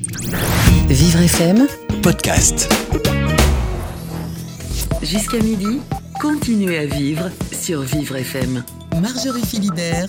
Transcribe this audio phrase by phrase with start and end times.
[0.00, 1.66] Vivre FM,
[2.04, 2.72] podcast.
[5.02, 5.80] jusqu'à midi,
[6.20, 8.62] continuez à vivre sur Vivre FM.
[9.02, 10.06] Marjorie Philibert,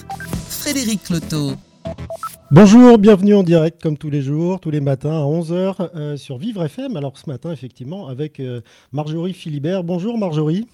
[0.48, 1.54] Frédéric Cloteau.
[2.52, 6.64] Bonjour, bienvenue en direct comme tous les jours, tous les matins à 11h sur Vivre
[6.64, 6.96] FM.
[6.96, 8.62] Alors ce matin, effectivement, avec euh,
[8.92, 9.84] Marjorie Philibert.
[9.84, 10.68] Bonjour Marjorie.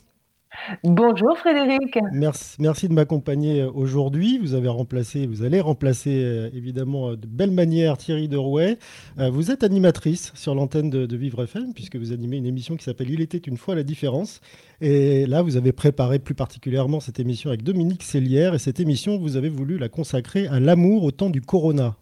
[0.84, 1.98] Bonjour Frédéric.
[2.12, 4.40] Merci, de m'accompagner euh, aujourd'hui.
[4.40, 8.78] Vous avez remplacé, vous allez remplacer euh, évidemment euh, de belle manière Thierry Derouet.
[9.18, 12.84] Vous êtes animatrice sur l'antenne de, de Vivre FM puisque vous animez une émission qui
[12.84, 14.42] s'appelle Il était une fois la différence.
[14.82, 18.54] Et là, vous avez préparé plus particulièrement cette émission avec Dominique Cellière.
[18.54, 21.96] Et cette émission, vous avez voulu la consacrer à l'amour au temps du corona.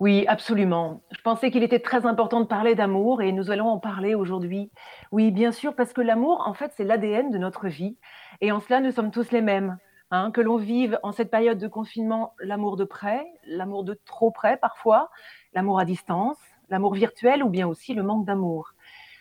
[0.00, 1.02] Oui, absolument.
[1.10, 4.70] Je pensais qu'il était très important de parler d'amour et nous allons en parler aujourd'hui.
[5.10, 7.96] Oui, bien sûr, parce que l'amour, en fait, c'est l'ADN de notre vie.
[8.40, 9.76] Et en cela, nous sommes tous les mêmes.
[10.12, 10.30] hein.
[10.30, 14.56] que l'on vive en cette période de confinement l'amour de près, l'amour de trop près
[14.56, 15.10] parfois,
[15.52, 16.38] l'amour à distance,
[16.70, 18.72] l'amour virtuel ou bien aussi le manque d'amour.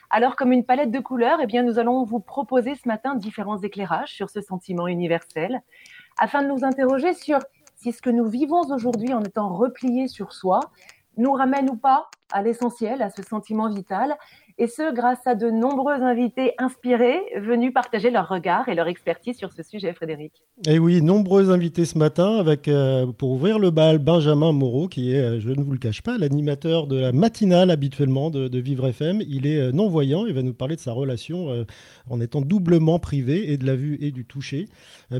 [0.10, 3.58] Alors, comme une palette de couleurs, eh bien, nous allons vous proposer ce matin différents
[3.62, 5.62] éclairages sur ce sentiment universel
[6.20, 7.40] afin de nous interroger sur
[7.88, 10.60] si ce que nous vivons aujourd'hui en étant repliés sur soi
[11.16, 14.18] nous ramène ou pas à l'essentiel, à ce sentiment vital,
[14.60, 19.38] et ce grâce à de nombreux invités inspirés venus partager leur regard et leur expertise
[19.38, 20.34] sur ce sujet, Frédéric.
[20.66, 25.14] Et oui, nombreux invités ce matin avec, euh, pour ouvrir le bal, Benjamin Moreau, qui
[25.14, 28.88] est, euh, je ne vous le cache pas, l'animateur de la matinale habituellement de, Vivre
[28.88, 29.22] FM.
[29.28, 31.66] Il est euh, non-voyant, il va nous parler de sa relation
[32.10, 34.68] en étant doublement privé et de la vue et du toucher.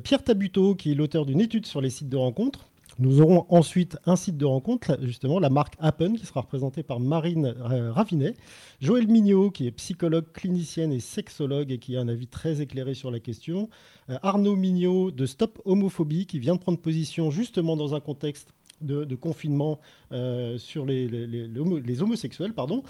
[0.04, 2.68] Pierre Tabuteau, qui est l'auteur d'une étude sur les sites de rencontres.
[3.00, 7.00] Nous aurons ensuite un site de rencontre, justement la marque Appen, qui sera représentée par
[7.00, 8.34] Marine euh, Ravinet.
[8.82, 12.96] Joël Mignot, qui est psychologue clinicienne et sexologue et qui a un avis très éclairé
[12.96, 13.70] sur la question.
[14.10, 18.54] Euh, Arnaud Mignot de Stop Homophobie, qui vient de prendre position justement dans un contexte
[18.82, 19.80] de, confinement
[20.12, 22.54] euh, sur les, les- les- les homo- les homosexuels.
[22.54, 22.84] Pardon.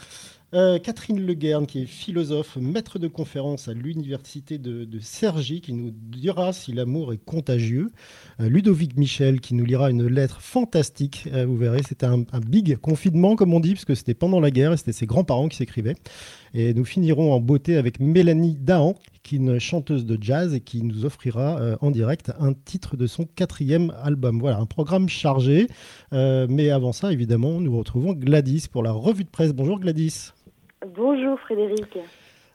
[0.54, 5.00] Euh, Catherine Leguerne, qui est philosophe, maître de conférence à l'université de, de
[5.60, 7.90] qui nous dira si l'amour est contagieux.
[8.40, 11.28] Euh, Ludovic Michel, qui nous lira une lettre fantastique.
[11.34, 14.40] Euh, vous verrez, c'était un, un big confinement, comme on dit, parce que c'était pendant
[14.40, 15.96] la guerre et c'était ses grands-parents qui s'écrivaient.
[16.53, 18.96] Et nous finirons en beauté avec Mélanie Dahan,
[19.28, 22.96] qui est une chanteuse de jazz et qui nous offrira euh, en direct un titre
[22.96, 24.40] de son quatrième album.
[24.40, 25.68] Voilà, un programme chargé.
[26.14, 29.54] Euh, mais avant ça, évidemment, nous retrouvons Gladys pour la revue de presse.
[29.54, 30.32] Bonjour Gladys.
[30.96, 31.98] Bonjour Frédéric.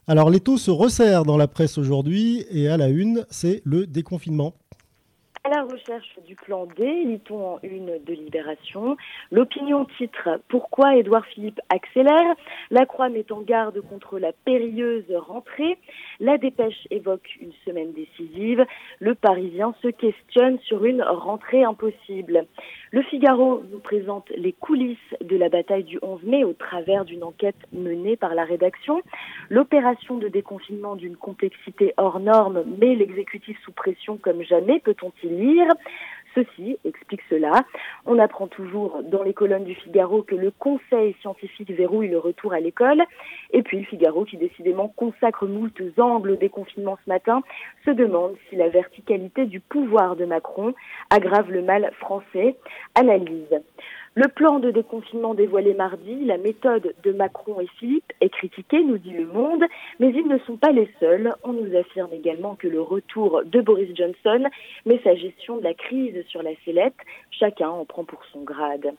[0.09, 3.87] Alors, les taux se resserrent dans la presse aujourd'hui et à la une, c'est le
[3.87, 4.54] déconfinement.
[5.44, 8.97] À la recherche du plan D, lit-on en une de Libération.
[9.32, 12.36] L'opinion titre Pourquoi Édouard Philippe accélère?
[12.70, 15.78] La Croix met en garde contre la périlleuse rentrée.
[16.20, 18.64] La dépêche évoque une semaine décisive.
[19.00, 22.47] Le Parisien se questionne sur une rentrée impossible.
[22.92, 27.24] Le Figaro nous présente les coulisses de la bataille du 11 mai au travers d'une
[27.24, 29.03] enquête menée par la rédaction.
[29.50, 35.31] L'opération de déconfinement d'une complexité hors norme met l'exécutif sous pression comme jamais, peut-on-il
[36.34, 37.53] Ceci explique cela.
[38.06, 42.54] On apprend toujours dans les colonnes du Figaro que le conseil scientifique verrouille le retour
[42.54, 43.03] à l'école.
[43.53, 47.42] Et puis le Figaro, qui décidément consacre moult angles au déconfinement ce matin,
[47.84, 50.75] se demande si la verticalité du pouvoir de Macron
[51.10, 52.56] aggrave le mal français.
[52.94, 53.60] Analyse.
[54.14, 58.98] Le plan de déconfinement dévoilé mardi, la méthode de Macron et Philippe est critiquée, nous
[58.98, 59.64] dit Le Monde,
[60.00, 61.34] mais ils ne sont pas les seuls.
[61.42, 64.50] On nous affirme également que le retour de Boris Johnson
[64.84, 66.92] met sa gestion de la crise sur la sellette.
[67.30, 68.92] Chacun en prend pour son grade.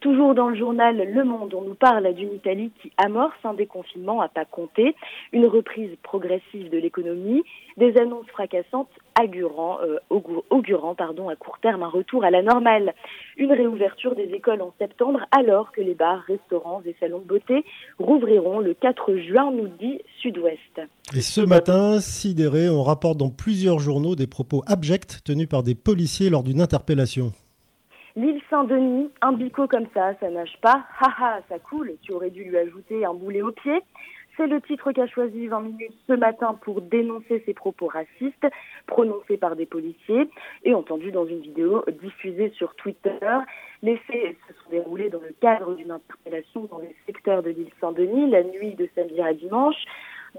[0.00, 4.20] Toujours dans le journal Le Monde, on nous parle d'une Italie qui amorce un déconfinement
[4.20, 4.94] à pas compter,
[5.32, 7.42] une reprise progressive de l'économie,
[7.78, 8.90] des annonces fracassantes
[9.22, 9.96] augurant, euh,
[11.28, 12.94] à court terme un retour à la normale,
[13.36, 17.64] une réouverture des écoles en septembre alors que les bars, restaurants et salons de beauté
[17.98, 20.80] rouvriront le 4 juin, nous dit Sud-Ouest.
[21.14, 25.74] Et ce matin, sidéré, on rapporte dans plusieurs journaux des propos abjects tenus par des
[25.74, 27.32] policiers lors d'une interpellation.
[28.16, 30.86] L'île Saint-Denis, un bico comme ça, ça nage pas.
[30.98, 31.92] Haha, ça coule.
[32.00, 33.82] Tu aurais dû lui ajouter un boulet au pied.
[34.38, 38.46] C'est le titre qu'a choisi 20 minutes ce matin pour dénoncer ces propos racistes
[38.86, 40.30] prononcés par des policiers
[40.64, 43.18] et entendus dans une vidéo diffusée sur Twitter.
[43.82, 47.70] Les faits se sont déroulés dans le cadre d'une interpellation dans le secteur de l'île
[47.82, 49.84] Saint-Denis la nuit de samedi à dimanche.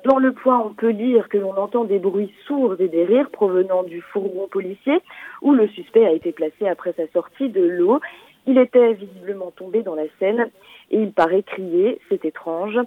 [0.03, 3.29] Dans le point, on peut lire que l'on entend des bruits sourds et des rires
[3.29, 4.99] provenant du fourgon policier
[5.41, 7.99] où le suspect a été placé après sa sortie de l'eau.
[8.45, 10.49] Il était visiblement tombé dans la Seine
[10.91, 12.77] et il paraît crier, c'est étrange.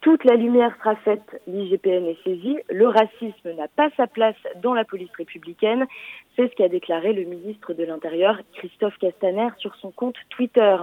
[0.00, 2.58] Toute la lumière sera faite, l'IGPN est saisie.
[2.68, 5.86] Le racisme n'a pas sa place dans la police républicaine.
[6.36, 10.76] C'est ce qu'a déclaré le ministre de l'Intérieur, Christophe Castaner, sur son compte Twitter.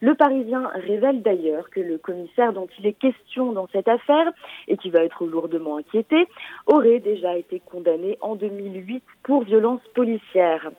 [0.00, 4.30] Le Parisien révèle d'ailleurs que le commissaire dont il est question dans cette affaire,
[4.68, 6.26] et qui va être lourdement inquiété,
[6.66, 10.70] aurait déjà été condamné en 2008 pour violence policière.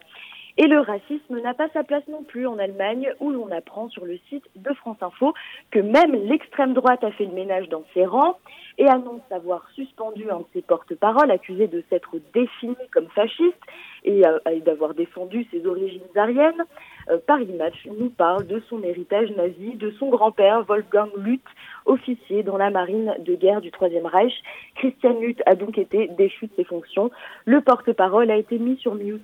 [0.59, 4.05] Et le racisme n'a pas sa place non plus en Allemagne, où l'on apprend sur
[4.05, 5.35] le site de France Info
[5.69, 8.37] que même l'extrême droite a fait le ménage dans ses rangs
[8.79, 13.61] et annonce avoir suspendu un de ses porte-parole accusé de s'être défini comme fasciste
[14.03, 16.63] et euh, d'avoir défendu ses origines ariennes.
[17.09, 21.45] Euh, Paris Match nous parle de son héritage nazi, de son grand-père Wolfgang Luth,
[21.85, 24.33] officier dans la marine de guerre du Troisième Reich.
[24.75, 27.11] Christian Luth a donc été déchu de ses fonctions.
[27.45, 29.21] Le porte-parole a été mis sur mute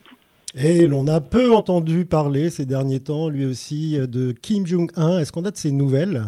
[0.56, 5.20] et l'on a peu entendu parler ces derniers temps, lui aussi, de Kim Jong-un.
[5.20, 6.24] Est-ce qu'on a de ses nouvelles?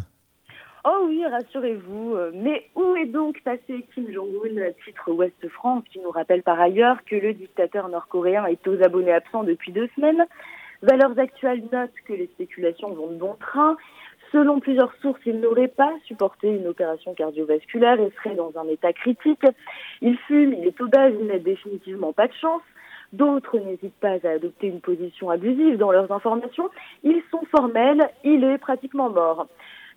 [0.84, 2.16] Oh oui, rassurez-vous.
[2.34, 6.98] Mais où est donc passé Kim Jong-un, titre Ouest France, qui nous rappelle par ailleurs
[7.06, 10.26] que le dictateur nord-coréen est aux abonnés absents depuis deux semaines
[10.82, 13.78] Valeurs actuelles notent que les spéculations vont de bon train.
[14.32, 18.92] Selon plusieurs sources, il n'aurait pas supporté une opération cardiovasculaire et serait dans un état
[18.92, 19.44] critique.
[20.02, 22.62] Il fume, il est obèse, il n'a définitivement pas de chance.
[23.16, 26.70] D'autres n'hésitent pas à adopter une position abusive dans leurs informations.
[27.04, 29.48] Ils sont formels, il est pratiquement mort.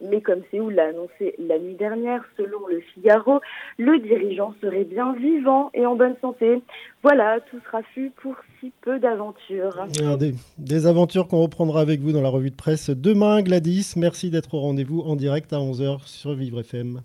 [0.00, 3.40] Mais comme Séoul l'a annoncé la nuit dernière, selon le Figaro,
[3.78, 6.62] le dirigeant serait bien vivant et en bonne santé.
[7.02, 9.86] Voilà, tout sera fut pour si peu d'aventures.
[10.18, 13.42] Des, des, aventures qu'on reprendra avec vous dans la revue de presse demain.
[13.42, 17.00] Gladys, merci d'être au rendez-vous en direct à 11h sur Vivre FM.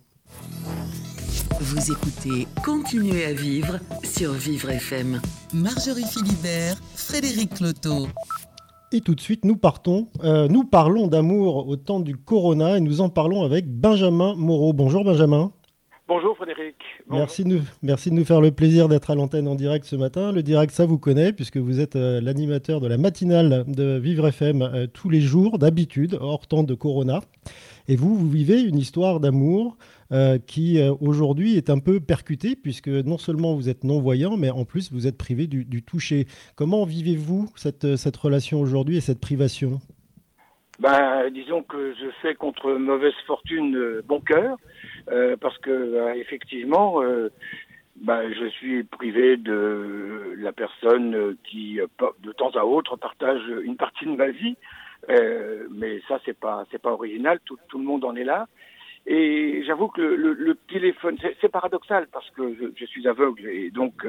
[1.65, 5.21] Vous écoutez Continuez à vivre sur Vivre FM.
[5.53, 8.07] Marjorie Philibert, Frédéric Loto.
[8.91, 10.09] Et tout de suite, nous partons.
[10.25, 14.73] Euh, nous parlons d'amour au temps du Corona et nous en parlons avec Benjamin Moreau.
[14.73, 15.53] Bonjour Benjamin.
[16.09, 16.75] Bonjour Frédéric.
[17.09, 19.95] Merci, de nous, merci de nous faire le plaisir d'être à l'antenne en direct ce
[19.95, 20.33] matin.
[20.33, 24.27] Le direct, ça vous connaît, puisque vous êtes euh, l'animateur de la matinale de Vivre
[24.27, 27.21] FM euh, tous les jours, d'habitude, hors temps de Corona.
[27.87, 29.77] Et vous, vous vivez une histoire d'amour
[30.11, 34.65] euh, qui aujourd'hui est un peu percutée, puisque non seulement vous êtes non-voyant, mais en
[34.65, 36.27] plus vous êtes privé du, toucher.
[36.55, 39.79] Comment vivez-vous cette, cette relation aujourd'hui et cette privation?
[40.79, 44.57] Ben, disons que je fais contre mauvaise fortune bon cœur.
[45.11, 47.29] Euh, parce que euh, effectivement, euh,
[47.97, 51.79] ben, je suis privé de la personne qui,
[52.21, 54.55] de temps à autre, partage une partie de ma vie.
[55.09, 57.39] Mais ça, c'est pas, c'est pas original.
[57.45, 58.47] Tout, tout, le monde en est là.
[59.05, 63.69] Et j'avoue que le, le, téléphone, c'est paradoxal parce que je, je, suis aveugle et
[63.69, 64.07] donc,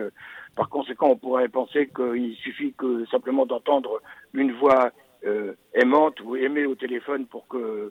[0.54, 4.00] par conséquent, on pourrait penser qu'il suffit que simplement d'entendre
[4.34, 4.92] une voix
[5.74, 7.90] aimante ou aimée au téléphone pour que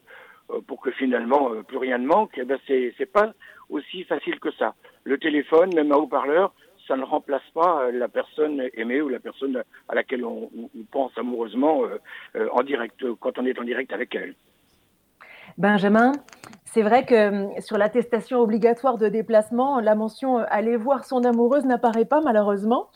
[0.52, 3.34] euh, pour que finalement euh, plus rien ne manque, eh ben c'est c'est pas
[3.70, 4.76] aussi facile que ça.
[5.06, 6.54] Le téléphone, même un haut-parleur,
[6.88, 10.84] ça ne remplace pas euh, la personne aimée ou la personne à laquelle on, on
[10.92, 11.84] pense amoureusement
[12.52, 14.36] en direct quand on est en direct avec elle.
[15.58, 16.14] Benjamin,
[16.66, 22.06] c'est vrai que sur l'attestation obligatoire de déplacement, la mention aller voir son amoureuse n'apparaît
[22.06, 22.90] pas malheureusement.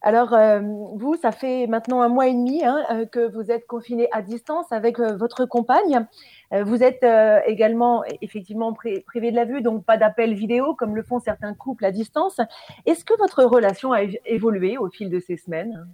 [0.00, 0.60] Alors, euh,
[0.94, 4.22] vous, ça fait maintenant un mois et demi hein, euh, que vous êtes confiné à
[4.22, 6.06] distance avec euh, votre compagne.
[6.52, 7.04] vous êtes
[7.46, 11.84] également effectivement privé de la vue, donc pas d'appel vidéo comme le font certains couples
[11.84, 12.40] à distance.
[12.86, 15.86] Est-ce que votre relation a évolué au fil de ces semaines?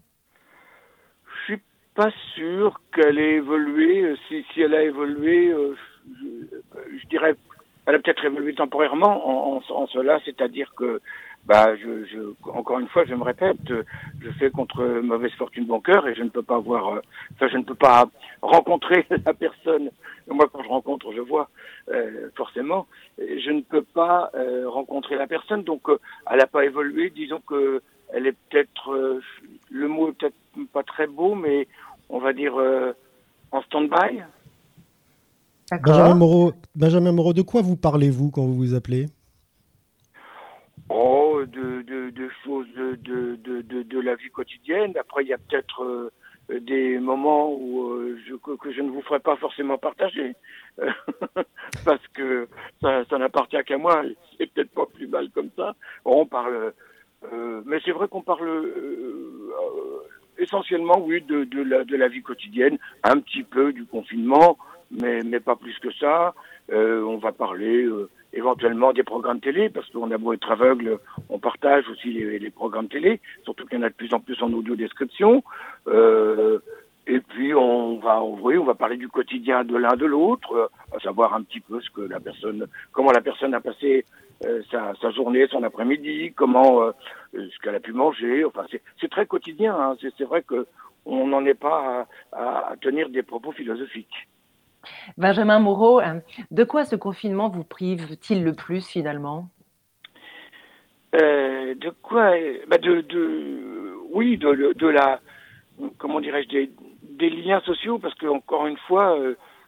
[1.27, 1.63] Je suis
[1.95, 4.15] pas sûr qu'elle ait évolué.
[4.29, 5.53] Si, elle a évolué,
[6.07, 7.35] je, dirais,
[7.87, 11.01] elle a peut-être évolué temporairement en, en, en cela, c'est-à-dire que
[11.47, 15.81] bah, je, je, encore une fois, je me répète, je fais contre mauvaise fortune bon
[15.81, 17.01] cœur et je ne peux pas voir,
[17.33, 18.07] enfin, je ne peux pas
[18.43, 19.91] rencontrer la personne.
[20.27, 21.51] Moi, quand je rencontre, je vois
[21.91, 22.87] euh, forcément.
[23.19, 25.99] Je ne peux pas euh, rencontrer la personne, donc euh,
[26.31, 27.11] elle n'a pas évolué.
[27.11, 27.83] Disons que
[28.13, 29.21] elle est peut-être, euh,
[29.71, 31.69] le mot est peut-être pas très beau, mais
[32.09, 32.55] on va dire
[33.51, 34.23] en stand-by.
[35.83, 39.07] Benjamin Moreau, Benjamin Moreau, de quoi vous parlez-vous quand vous vous appelez?
[40.91, 44.93] Oh, de, de, de choses de, de, de, la vie quotidienne.
[44.99, 49.01] Après, il y a peut-être euh, des moments où euh, je, que, je ne vous
[49.01, 50.35] ferai pas forcément partager.
[51.87, 52.49] Parce que
[52.83, 54.03] ça, ça n'appartient qu'à moi.
[54.37, 55.75] C'est peut-être pas plus mal comme ça.
[56.05, 56.75] On parle.
[57.33, 58.71] Euh, mais c'est vrai qu'on parle
[60.37, 64.59] essentiellement, oui, de, de, la, de la vie quotidienne, un petit peu du confinement,
[64.91, 66.35] mais, mais pas plus que ça.
[66.71, 67.89] on va parler
[68.35, 70.99] éventuellement des programmes télé, parce qu'on a beau être aveugle,
[71.29, 74.21] on partage aussi les, les programmes télé, surtout qu'il y en a de plus en
[74.21, 75.43] plus en audio description.
[75.87, 76.59] Euh,
[77.07, 80.97] et puis on va oui, on va parler du quotidien de l'un de l'autre, euh,
[80.97, 84.07] à savoir un petit peu ce que la personne, comment la personne a passé
[84.47, 86.93] euh, sa, sa, journée, son après-midi, comment euh,
[87.33, 88.45] ce qu'elle a pu manger.
[88.45, 88.65] Enfin,
[89.01, 89.75] c'est très quotidien.
[89.75, 89.97] Hein.
[90.19, 90.67] C'est vrai que
[91.07, 94.29] on n'en est pas à, à, tenir des propos philosophiques.
[95.17, 96.01] Benjamin Moreau,
[96.51, 99.49] de quoi ce confinement vous prive-t-il le plus finalement?
[101.13, 102.33] De quoi
[102.69, 105.21] bah de, de, Oui, de, de la.
[105.99, 106.49] Comment dirais-je
[107.19, 109.17] des, liens sociaux, parce que encore une fois,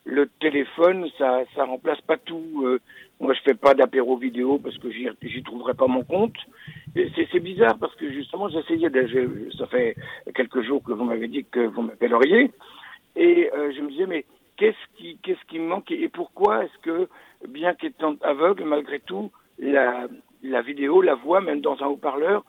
[0.07, 2.63] le téléphone, ça ça remplace pas tout.
[2.65, 2.81] Euh,
[3.19, 6.37] moi, je fais pas d'apéro vidéo parce que j'y trouverai pas mon compte.
[6.95, 8.89] C'est bizarre parce que justement, j'essayais.
[9.59, 9.97] Ça fait
[10.35, 12.53] quelques jours que vous m'avez dit que vous m'appelleriez,
[13.17, 14.25] et euh, je me disais mais
[14.57, 17.09] qu'est-ce qui qu'est-ce qui manque et pourquoi est-ce que
[17.49, 20.09] bien qu'étant aveugle, malgré tout, la
[20.43, 22.45] la vidéo, la voix, même dans un haut-parleur,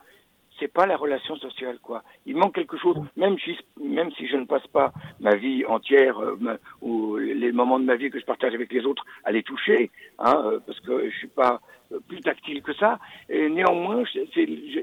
[0.60, 2.04] c'est pas la relation sociale, quoi.
[2.26, 6.20] Il manque quelque chose, même si, même si je ne passe pas ma vie entière
[6.20, 9.44] euh, ou les moments de ma vie que je partage avec les autres à les
[9.44, 11.62] toucher, hein, euh, parce que je suis pas
[11.92, 13.00] euh, plus tactile que ça.
[13.30, 14.04] Et néanmoins,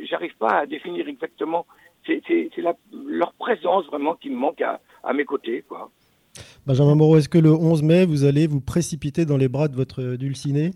[0.04, 1.66] j'arrive pas à définir exactement.
[2.06, 2.22] C'est
[2.92, 5.90] leur présence vraiment qui me manque à, à mes côtés, quoi.
[6.66, 9.76] Benjamin Moreau, est-ce que le 11 mai, vous allez vous précipiter dans les bras de
[9.76, 10.70] votre dulciné?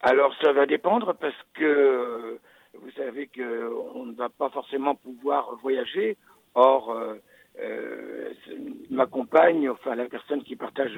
[0.00, 2.38] Alors, ça va dépendre parce que
[2.74, 6.16] vous savez qu'on ne va pas forcément pouvoir voyager.
[6.54, 7.14] Or, euh,
[7.60, 8.32] euh,
[8.90, 10.92] ma compagne, enfin la personne qui partage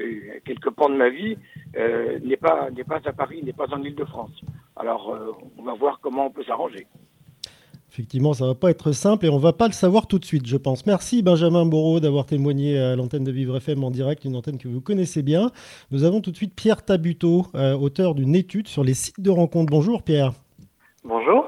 [0.00, 1.36] euh, quelques pans de ma vie,
[1.76, 4.40] euh, n'est pas n'est pas à Paris, n'est pas en Île-de-France.
[4.76, 6.86] Alors, euh, on va voir comment on peut s'arranger.
[7.90, 10.46] Effectivement, ça va pas être simple et on va pas le savoir tout de suite,
[10.46, 10.86] je pense.
[10.86, 14.68] Merci Benjamin Moreau d'avoir témoigné à l'antenne de Vivre FM en direct, une antenne que
[14.68, 15.50] vous connaissez bien.
[15.90, 19.70] Nous avons tout de suite Pierre Tabuteau, auteur d'une étude sur les sites de rencontres.
[19.70, 20.32] Bonjour Pierre.
[21.02, 21.46] Bonjour.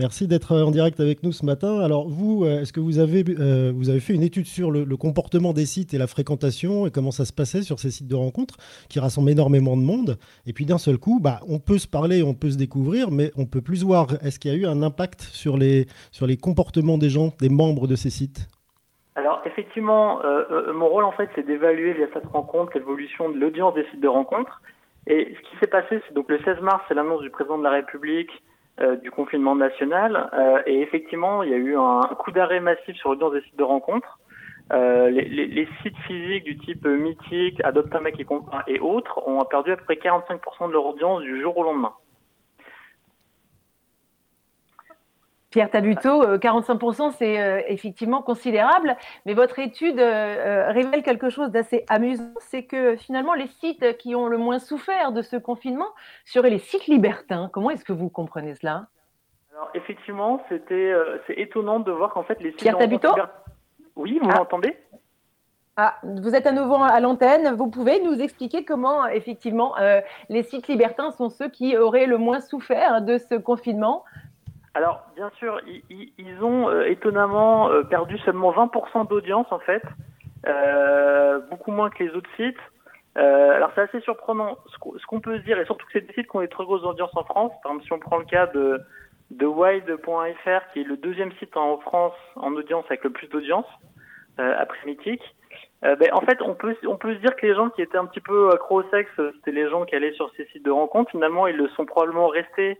[0.00, 1.78] Merci d'être en direct avec nous ce matin.
[1.80, 4.86] Alors vous, euh, est-ce que vous avez, euh, vous avez fait une étude sur le,
[4.96, 8.14] comportement des sites et la fréquentation et comment ça se passait sur ces sites de
[8.14, 8.56] rencontres
[8.88, 10.16] qui rassemblent énormément de monde?
[10.46, 13.30] Et puis d'un seul coup, bah, on peut se parler, on peut se découvrir, mais
[13.36, 14.06] on peut plus voir.
[14.24, 17.50] Est-ce qu'il y a eu un impact sur les, sur les comportements des gens, des
[17.50, 18.48] membres de ces sites?
[19.16, 23.74] Alors effectivement, euh, mon rôle en fait, c'est d'évaluer via cette rencontre l'évolution de l'audience
[23.74, 24.62] des sites de rencontres.
[25.06, 27.64] Et ce qui s'est passé, c'est donc le 16 mars, c'est l'annonce du président de
[27.64, 28.30] la République
[28.82, 30.30] euh, du confinement national.
[30.32, 33.56] Euh, et effectivement, il y a eu un coup d'arrêt massif sur l'audience des sites
[33.58, 34.18] de rencontres.
[34.72, 38.26] Euh, les, sites physiques du type Mythique, Adoptamac et,
[38.68, 41.92] et autres ont perdu à peu près 45% de leur audience du jour au lendemain.
[45.50, 51.50] Pierre Tabuteau, 45%, euh, c'est euh, effectivement considérable, mais votre étude euh, révèle quelque chose
[51.50, 55.88] d'assez amusant, c'est que finalement les sites qui ont le moins souffert de ce confinement
[56.24, 57.50] seraient les sites libertins.
[57.52, 58.86] Comment est-ce que vous comprenez cela?
[59.52, 60.94] Alors effectivement, c'était
[61.26, 63.10] c'est étonnant de voir qu'en fait les sites Pierre Tabuteau?
[63.96, 64.38] Oui, vous ah.
[64.38, 64.76] m'entendez?
[65.76, 67.56] Ah, vous êtes à nouveau à l'antenne.
[67.56, 69.74] Vous pouvez nous expliquer comment, effectivement,
[70.28, 74.04] les sites libertins sont ceux qui auraient le moins souffert de ce confinement?
[74.74, 79.82] Alors, bien sûr, ils, ont euh, étonnamment euh, perdu seulement 20% d'audience, en fait,
[80.46, 82.58] euh, beaucoup moins que les autres sites.
[83.16, 84.58] alors, c'est assez surprenant.
[84.68, 86.64] Ce qu'on peut se dire, et surtout que c'est des sites qui ont des très
[86.64, 87.52] grosses audiences en France.
[87.62, 88.80] Par exemple, si on prend le cas de,
[89.32, 93.66] de Wide.fr, qui est le deuxième site en France en audience avec le plus d'audience,
[94.38, 95.22] après Mythique,
[95.82, 98.06] ben, en fait, on peut, on peut se dire que les gens qui étaient un
[98.06, 101.10] petit peu accro au sexe, c'était les gens qui allaient sur ces sites de rencontres.
[101.10, 102.78] Finalement, ils le sont probablement restés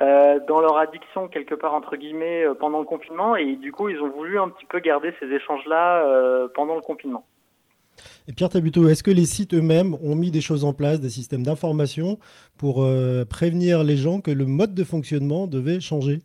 [0.00, 3.88] euh, dans leur addiction quelque part entre guillemets euh, pendant le confinement et du coup
[3.88, 7.24] ils ont voulu un petit peu garder ces échanges-là euh, pendant le confinement.
[8.26, 11.10] Et Pierre Tabuteau, est-ce que les sites eux-mêmes ont mis des choses en place, des
[11.10, 12.18] systèmes d'information
[12.58, 12.84] pour
[13.30, 16.18] prévenir les gens que le mode de fonctionnement devait changer?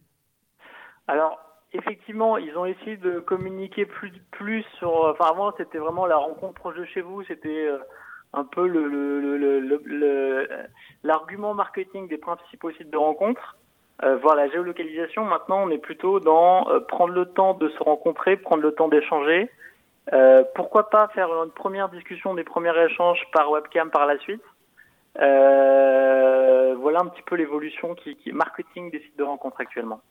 [1.08, 1.38] Alors
[1.74, 4.92] effectivement, ils ont essayé de communiquer plus, plus sur.
[5.12, 7.24] Enfin, avant, c'était vraiment la rencontre proche de chez vous.
[7.26, 7.68] C'était
[8.34, 10.48] un peu le,
[11.04, 13.58] l'argument marketing des principaux sites de rencontres,
[14.04, 15.26] euh, voir la géolocalisation.
[15.26, 18.88] Maintenant, on est plutôt dans euh, prendre le temps de se rencontrer, prendre le temps
[18.88, 19.50] d'échanger.
[20.14, 24.44] Euh, pourquoi pas faire une première discussion, des premiers échanges par webcam par la suite.
[25.16, 30.02] voilà un petit peu l'évolution qui, qui marketing des sites de rencontres actuellement.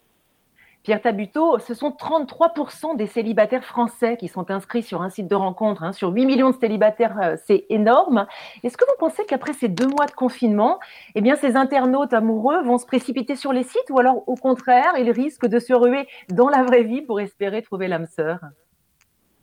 [0.83, 5.35] Pierre Tabuteau, ce sont 33% des célibataires français qui sont inscrits sur un site de
[5.35, 5.83] rencontre.
[5.83, 5.93] Hein.
[5.93, 8.27] Sur 8 millions de célibataires, euh, c'est énorme.
[8.63, 10.79] Est-ce que vous pensez qu'après ces deux mois de confinement,
[11.15, 14.93] eh bien, ces internautes amoureux vont se précipiter sur les sites ou alors au contraire,
[14.99, 18.39] ils risquent de se ruer dans la vraie vie pour espérer trouver l'âme sœur?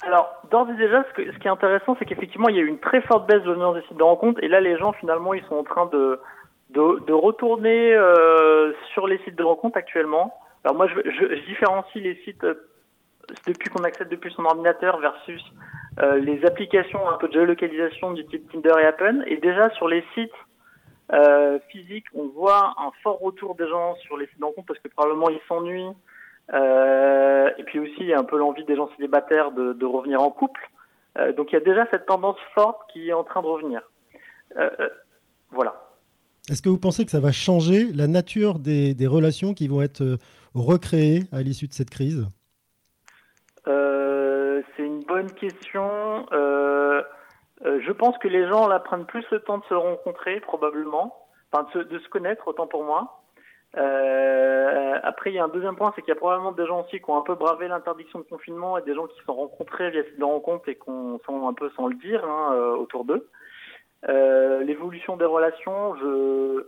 [0.06, 2.80] Alors, d'ores et déjà, ce, qui est intéressant, c'est qu'effectivement, il y a eu une
[2.80, 5.44] très forte baisse de l'audience des sites de rencontre, et là, les gens, finalement, ils
[5.46, 6.20] sont en train de,
[6.70, 10.34] de, retourner euh, sur les sites de rencontre actuellement.
[10.66, 12.56] Alors moi, je, différencie les sites euh,
[13.46, 15.42] depuis qu'on accède depuis son ordinateur versus
[16.00, 19.24] euh, les applications un peu de géolocalisation du type Tinder et Apple.
[19.28, 20.32] Et déjà sur les sites
[21.14, 24.80] euh, physiques, on voit un fort retour des gens sur les sites de rencontres parce
[24.80, 25.94] que probablement ils s'ennuient.
[26.52, 30.32] Et puis aussi, il y a un peu l'envie des gens célibataires de, revenir en
[30.32, 30.68] couple.
[31.38, 33.82] donc il y a déjà cette tendance forte qui est en train de revenir.
[35.52, 35.76] voilà.
[36.50, 40.20] Est-ce que vous pensez que ça va changer la nature des relations qui vont être
[40.56, 42.26] recréées à l'issue de cette crise
[43.66, 46.26] C'est une bonne question.
[46.32, 51.14] je pense que les gens là prennent plus le temps de se rencontrer probablement,
[51.52, 53.22] enfin de se, connaître autant pour moi.
[53.78, 56.84] Euh, après, il y a un deuxième point, c'est qu'il y a probablement des gens
[56.84, 59.34] aussi qui ont un peu bravé l'interdiction de confinement et des gens qui se sont
[59.34, 63.06] rencontrés via de rencontre et qu'on sont un peu sans le dire hein, euh, autour
[63.06, 63.28] d'eux.
[64.08, 66.68] Euh, L'évolution des relations, je,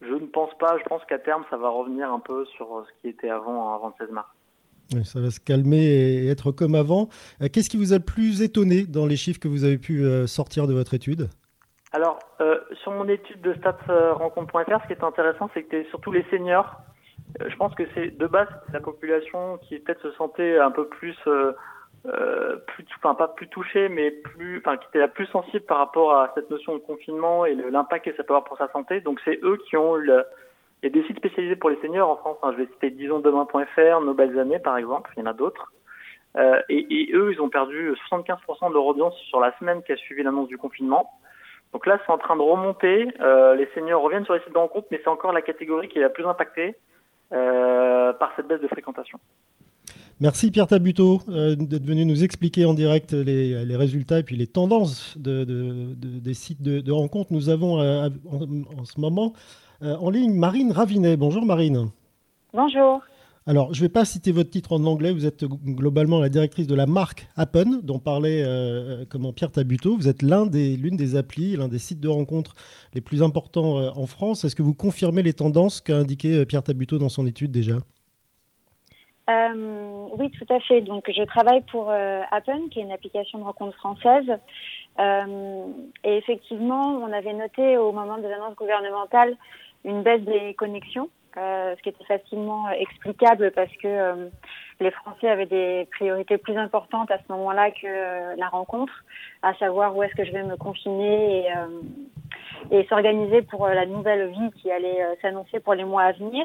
[0.00, 0.78] je ne pense pas.
[0.78, 3.88] Je pense qu'à terme, ça va revenir un peu sur ce qui était avant, avant
[3.88, 4.28] le 16 mars.
[5.04, 7.08] ça va se calmer et être comme avant.
[7.42, 10.04] Euh, qu'est-ce qui vous a le plus étonné dans les chiffres que vous avez pu
[10.26, 11.28] sortir de votre étude?
[11.96, 15.82] Alors, euh, sur mon étude de stats euh, rencontre.fr, ce qui est intéressant, c'est que
[15.84, 16.80] surtout les seniors.
[17.40, 20.86] Euh, je pense que c'est de base la population qui peut-être se sentait un peu
[20.88, 21.52] plus, euh,
[22.98, 26.74] enfin pas plus touchée, mais qui était la plus sensible par rapport à cette notion
[26.74, 29.00] de confinement et l'impact que ça peut avoir pour sa santé.
[29.00, 30.24] Donc c'est eux qui ont le,
[30.82, 32.38] des sites spécialisés pour les seniors en France.
[32.42, 32.52] Hein.
[32.52, 35.10] Je vais citer disonsdemain.fr, Nos belles années par exemple.
[35.16, 35.72] Il y en a d'autres.
[36.36, 39.96] Euh, et, eux, ils ont perdu 75% de leur audience sur la semaine qui a
[39.96, 41.10] suivi l'annonce du confinement.
[41.72, 43.08] Donc là, c'est en train de remonter.
[43.20, 45.98] Euh, les seniors reviennent sur les sites de rencontre, mais c'est encore la catégorie qui
[45.98, 46.76] est la plus impactée
[47.32, 49.18] euh, par cette baisse de fréquentation.
[50.20, 54.46] Merci Pierre Tabuteau euh, d'être venu nous expliquer en direct les, résultats et puis les
[54.46, 57.32] tendances des sites de, rencontre.
[57.32, 59.34] Nous avons en, en, ce moment
[59.82, 61.16] en ligne Marine Ravinet.
[61.16, 61.90] Bonjour Marine.
[62.54, 63.02] Bonjour.
[63.48, 65.12] Alors, je ne vais pas citer votre titre en anglais.
[65.12, 69.96] Vous êtes globalement la directrice de la marque Appen, dont parlait euh, comment Pierre Tabuteau.
[69.96, 72.56] Vous êtes l'un des, l'une des applis, l'un des sites de rencontres
[72.92, 74.44] les plus importants euh, en France.
[74.44, 77.78] Est-ce que vous confirmez les tendances qu'a indiqué euh, Pierre Tabuteau dans son étude déjà?
[79.28, 80.80] Oui, tout à fait.
[80.82, 84.30] Donc, je travaille pour Appen, qui est une application de rencontre française.
[84.98, 89.36] et effectivement, on avait noté au moment des annonces gouvernementales
[89.84, 94.28] une baisse des connexions euh, ce qui était facilement explicable parce que euh,
[94.80, 98.92] les Français avaient des priorités plus importantes à ce moment-là que euh, la rencontre,
[99.42, 104.28] à savoir où est-ce que je vais me confiner et, et s'organiser pour la nouvelle
[104.28, 106.44] vie qui allait s'annoncer pour les mois à venir.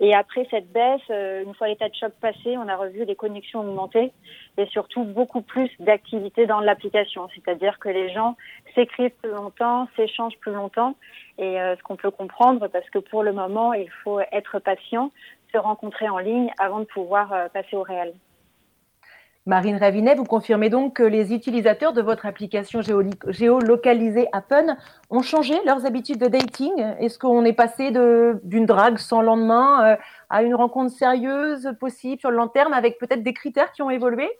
[0.00, 3.60] Et après cette baisse, une fois l'état de choc passé, on a revu les connexions
[3.60, 4.12] augmenter
[4.58, 8.36] et surtout beaucoup plus d'activités dans l'application, c'est-à-dire que les gens
[8.74, 10.96] s'écrivent plus longtemps, s'échangent plus longtemps
[11.38, 15.10] et euh, ce qu'on peut comprendre parce que pour le moment, il faut être patient,
[15.52, 18.14] se rencontrer en ligne avant de pouvoir euh, passer au réel.
[19.44, 24.76] Marine Ravinet, vous confirmez donc que les utilisateurs de votre application géolocalisée Appen
[25.10, 26.72] ont changé leurs habitudes de dating?
[27.00, 29.96] Est-ce qu'on est passé d'une drague sans lendemain euh,
[30.30, 33.90] à une rencontre sérieuse possible sur le long terme avec peut-être des critères qui ont
[33.90, 34.30] évolué?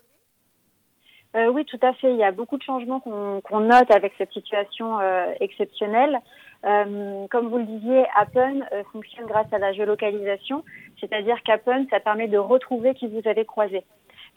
[1.35, 2.13] Euh, oui, tout à fait.
[2.13, 6.21] Il y a beaucoup de changements qu'on note avec cette situation euh, exceptionnelle.
[6.65, 10.65] Euh, comme vous le disiez, Appen euh, fonctionne grâce à la géolocalisation,
[11.01, 13.83] c'est-à-dire qu'Appen, ça permet de retrouver qui vous avez croisé.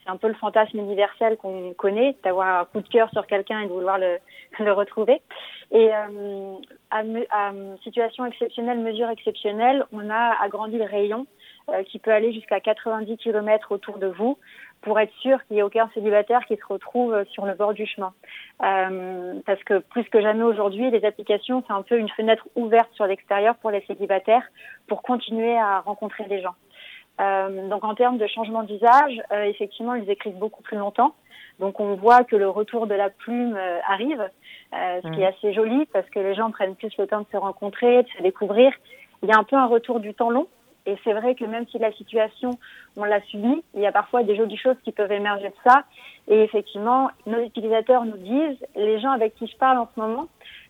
[0.04, 3.62] C'est un peu le fantasme universel qu'on connaît, d'avoir un coup de cœur sur quelqu'un
[3.62, 4.18] et de vouloir le,
[4.60, 5.22] le retrouver.
[5.72, 6.56] Et euh,
[6.90, 7.52] à, à,
[7.84, 11.28] situation exceptionnelle, mesure exceptionnelle, on a agrandi le rayon
[11.88, 14.38] qui peut aller jusqu'à 90 km autour de vous
[14.86, 17.88] pour être sûr qu'il n'y ait aucun célibataire qui se retrouve sur le bord du
[17.88, 18.14] chemin.
[18.64, 22.90] Euh, parce que plus que jamais aujourd'hui, les applications, c'est un peu une fenêtre ouverte
[22.94, 24.44] sur l'extérieur pour les célibataires
[24.88, 26.54] pour continuer à rencontrer des gens.
[27.20, 31.16] Euh, donc en termes de changement d'usage, euh, effectivement, ils écrivent beaucoup plus longtemps.
[31.60, 35.26] Donc on voit que le retour de la plume euh, arrive, euh, ce qui est
[35.26, 35.34] mmh.
[35.36, 38.22] assez joli parce que les gens prennent plus le temps de se rencontrer, de se
[38.22, 38.72] découvrir.
[39.24, 40.48] Il y a un peu un retour du temps long
[40.86, 42.52] et c'est vrai que même si la situation,
[42.96, 45.84] on l'a subie, il y a parfois des jolies choses qui peuvent émerger de ça.
[46.28, 50.28] Et effectivement, nos utilisateurs nous disent, les gens avec qui je parle en ce moment,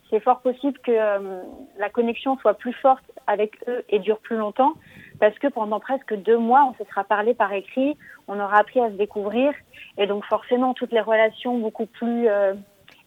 [0.10, 1.42] c'est fort possible que euh,
[1.78, 4.74] la connexion soit plus forte avec eux et dure plus longtemps,
[5.20, 7.98] parce que pendant presque deux mois, on se sera parlé par écrit,
[8.28, 9.52] on aura appris à se découvrir,
[9.98, 12.54] et donc forcément, toutes les relations beaucoup plus euh,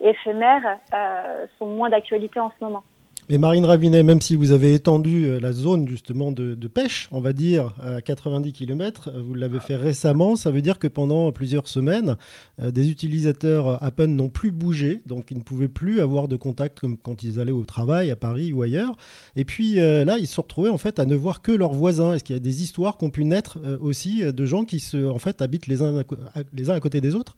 [0.00, 2.82] éphémères euh, sont moins d'actualité en ce moment.
[3.30, 7.20] Et Marine Ravinet, même si vous avez étendu euh, la zone justement de, pêche, on
[7.20, 11.30] va dire, à 90 km, euh, vous l'avez fait récemment, ça veut dire que pendant
[11.30, 12.16] plusieurs semaines,
[12.58, 16.80] euh, des utilisateurs Appen n'ont plus bougé, donc ils ne pouvaient plus avoir de contact
[16.80, 18.96] comme quand ils allaient au travail à Paris ou ailleurs.
[19.36, 22.14] Et puis là, ils se sont retrouvés en fait à ne voir que leurs voisins.
[22.14, 25.06] Est-ce qu'il y a des histoires qui ont pu naître aussi de gens qui se,
[25.06, 27.36] en fait, habitent les uns à côté des autres?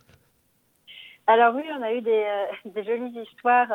[1.32, 2.26] Alors oui, on a eu des,
[2.64, 3.68] des jolies histoires.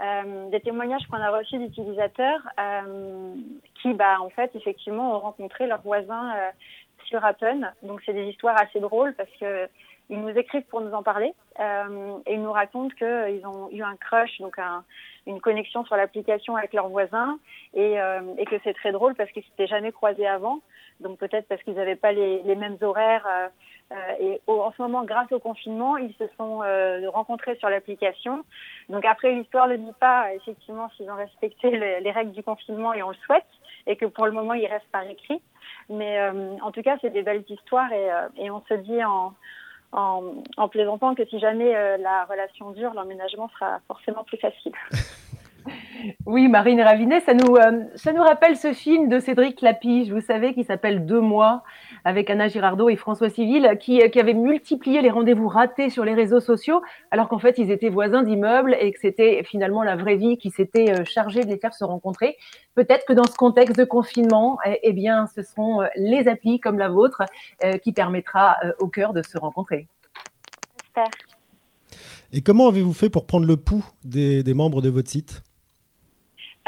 [0.00, 3.34] Euh, des témoignages qu'on a reçus d'utilisateurs euh,
[3.82, 6.50] qui, bah, en fait, effectivement, ont rencontré leurs voisins euh,
[7.06, 7.72] sur Appen.
[7.82, 9.68] Donc, c'est des histoires assez drôles parce que
[10.10, 13.96] ils nous écrivent pour nous en parler et ils nous racontent qu'ils ont eu un
[13.96, 14.84] crush, donc un,
[15.26, 17.38] une connexion sur l'application avec leurs voisins
[17.74, 17.96] et,
[18.38, 20.60] et que c'est très drôle parce qu'ils s'étaient jamais croisés avant.
[21.00, 23.26] Donc peut-être parce qu'ils n'avaient pas les, les, mêmes horaires.
[23.26, 28.44] Euh, et en ce moment, grâce au confinement, ils se sont euh, rencontrés sur l'application.
[28.88, 33.02] Donc après, l'histoire ne dit pas effectivement s'ils ont respecté les règles du confinement et
[33.02, 33.46] on le souhaite,
[33.86, 35.40] et que pour le moment, ils restent par écrit.
[35.88, 39.32] Mais euh, en tout cas, c'est des belles histoires et, et on se dit en,
[39.92, 44.72] en, en, plaisantant que si jamais la relation dure, l'emménagement sera forcément plus facile.
[46.26, 50.20] Oui, Marine Ravinet, ça nous, euh, ça nous rappelle ce film de Cédric Lapige, vous
[50.20, 51.62] savez, qui s'appelle Deux mois,
[52.04, 56.14] avec Anna Girardot et François Civil, qui, qui avait multiplié les rendez-vous ratés sur les
[56.14, 60.16] réseaux sociaux, alors qu'en fait, ils étaient voisins d'immeubles et que c'était finalement la vraie
[60.16, 62.36] vie qui s'était euh, chargée de les faire se rencontrer.
[62.74, 66.78] Peut-être que dans ce contexte de confinement, eh, eh bien, ce euh, les applis comme
[66.78, 67.22] la vôtre
[67.82, 69.88] qui permettra au cœur de se rencontrer.
[70.82, 71.10] J'espère.
[72.32, 75.42] Et comment avez-vous fait pour prendre le pouls des, des membres de votre site?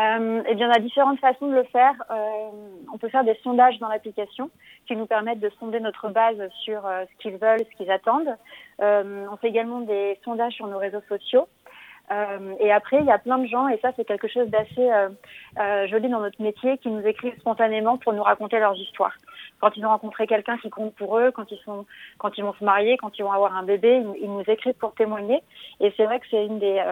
[0.00, 1.94] Euh, eh bien, on a différentes façons de le faire.
[2.10, 2.50] Euh,
[2.92, 4.50] on peut faire des sondages dans l'application
[4.86, 8.36] qui nous permettent de sonder notre base sur euh, ce qu'ils veulent, ce qu'ils attendent.
[8.80, 11.48] Euh, on fait également des sondages sur nos réseaux sociaux.
[12.12, 14.90] Euh, et après, il y a plein de gens, et ça c'est quelque chose d'assez
[15.58, 19.16] euh, joli dans notre métier, qui nous écrivent spontanément pour nous raconter leurs histoires.
[19.60, 21.86] Quand ils ont rencontré quelqu'un qui compte pour eux, quand ils sont,
[22.18, 24.94] quand ils vont se marier, quand ils vont avoir un bébé, ils, nous écrivent pour
[24.94, 25.42] témoigner.
[25.80, 26.82] Et c'est vrai que c'est une des,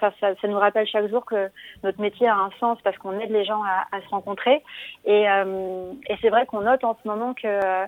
[0.00, 1.50] ça, ça, nous rappelle chaque jour que
[1.82, 4.62] notre métier a un sens parce qu'on aide les gens à, à se rencontrer.
[5.04, 7.86] Et, euh, et c'est vrai qu'on note en ce moment que euh,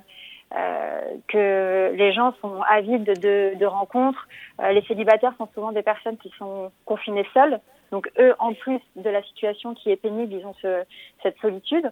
[0.51, 4.29] que les gens sont avides de, de rencontres.
[4.61, 7.61] Euh, les célibataires sont souvent des personnes qui sont confinées seules.
[7.91, 10.85] Donc eux, en plus de la situation qui est pénible, ils ont ce,
[11.23, 11.91] cette solitude.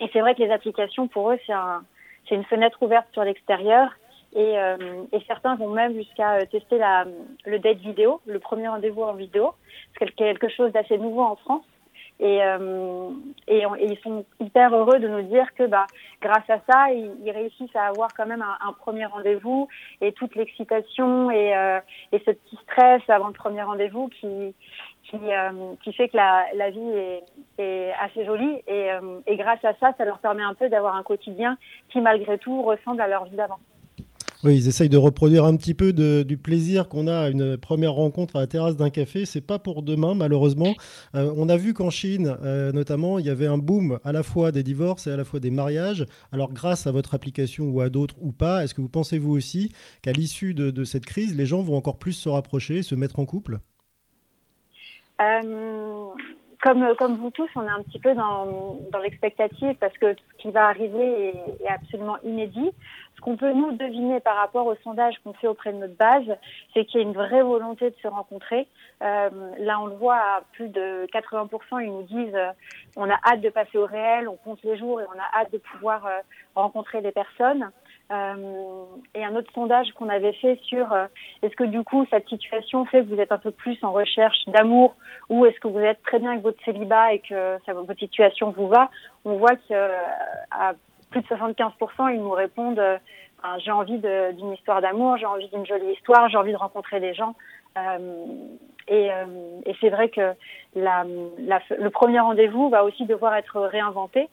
[0.00, 1.82] Et c'est vrai que les applications, pour eux, c'est un,
[2.30, 3.90] une fenêtre ouverte sur l'extérieur.
[4.32, 4.76] Et, euh,
[5.12, 7.04] et, certains vont même jusqu'à euh, tester la,
[7.44, 9.54] le date vidéo, le premier rendez-vous en vidéo,
[9.98, 11.64] c'est quelque chose d'assez nouveau en France.
[12.20, 13.10] Et, euh,
[13.48, 15.86] et, et, ils sont hyper heureux de nous dire que bah,
[16.20, 19.68] grâce à ça, ils, ils réussissent à avoir quand même un, un premier rendez-vous
[20.02, 21.80] et toute l'excitation et, euh,
[22.12, 24.54] et ce petit stress avant le premier rendez-vous qui,
[25.04, 27.22] qui, euh, qui fait que la, la vie est,
[27.56, 28.62] est assez jolie.
[28.66, 31.56] Et, euh, et grâce à ça, ça leur permet un peu d'avoir un quotidien
[31.88, 33.60] qui malgré tout ressemble à leur vie d'avant.
[34.42, 37.92] Oui, ils essayent de reproduire un petit peu du plaisir qu'on a à une première
[37.92, 39.26] rencontre à la terrasse d'un café.
[39.26, 40.72] C'est pas pour demain, malheureusement.
[41.14, 44.22] Euh, on a vu qu'en Chine, euh, notamment, il y avait un boom à la
[44.22, 46.06] fois des divorces et à la fois des mariages.
[46.32, 49.32] Alors, grâce à votre application ou à d'autres ou pas, est-ce que vous pensez vous
[49.32, 53.18] aussi qu'à l'issue de, cette crise, les gens vont encore plus se rapprocher, se mettre
[53.18, 53.58] en couple?
[55.20, 56.06] Euh,
[56.62, 60.42] comme, comme vous tous, on est un petit peu dans, dans l'expectative parce que ce
[60.42, 62.70] qui va arriver est absolument inédit.
[63.20, 66.24] Ce qu'on peut nous deviner par rapport au sondage qu'on fait auprès de notre base,
[66.72, 68.66] c'est qu'il y a une vraie volonté de se rencontrer.
[69.02, 69.28] Euh,
[69.58, 72.50] là, on le voit à plus de 80%, ils nous disent euh,
[72.96, 75.52] on a hâte de passer au réel, on compte les jours et on a hâte
[75.52, 76.20] de pouvoir euh,
[76.54, 77.70] rencontrer des personnes.
[79.14, 80.92] Et un autre sondage qu'on avait fait sur
[81.42, 84.36] est-ce que du coup cette situation fait que vous êtes un peu plus en recherche
[84.48, 84.96] d'amour
[85.28, 88.66] ou est-ce que vous êtes très bien avec votre célibat et que votre situation vous
[88.66, 88.90] va,
[89.24, 90.72] on voit qu'à euh,
[91.10, 92.82] plus de 75% ils nous répondent
[93.44, 97.00] euh, j'ai envie d'une histoire d'amour, j'ai envie d'une jolie histoire, j'ai envie de rencontrer
[97.00, 97.34] des gens.
[97.78, 98.26] Euh,
[98.88, 100.34] et, euh, et c'est vrai que
[100.74, 104.28] le premier rendez-vous va aussi devoir être réinventé.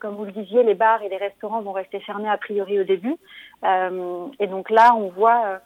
[0.00, 2.84] Comme vous le disiez, les bars et les restaurants vont rester fermés a priori au
[2.84, 3.16] début.
[3.64, 5.60] Et donc là, on voit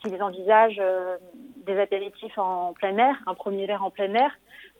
[0.00, 0.82] qu'ils envisagent
[1.66, 4.30] des apéritifs en plein air, un premier verre en plein air.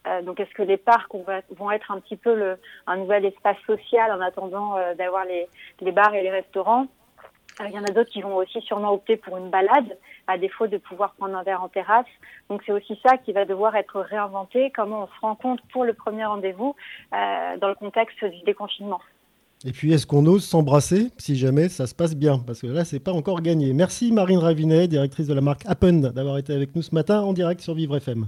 [0.07, 1.13] Euh, donc, est-ce que les parcs
[1.49, 2.55] vont être un petit peu
[2.87, 6.87] un nouvel espace social en attendant d'avoir les, bars et les restaurants?
[7.59, 10.67] Il y en a d'autres qui vont aussi sûrement opter pour une balade, à défaut
[10.67, 12.07] de pouvoir prendre un verre en terrasse.
[12.49, 15.85] Donc c'est aussi ça qui va devoir être réinventé, comment on se rend compte pour
[15.85, 16.75] le premier rendez-vous
[17.13, 19.01] euh, dans le contexte du déconfinement?
[19.65, 22.39] Et puis, est-ce qu'on ose s'embrasser si jamais ça se passe bien?
[22.39, 23.71] Parce que là, c'est pas encore gagné.
[23.71, 27.31] Merci Marine Ravinet, directrice de la marque Appen, d'avoir été avec nous ce matin en
[27.31, 28.27] direct sur Vivre FM.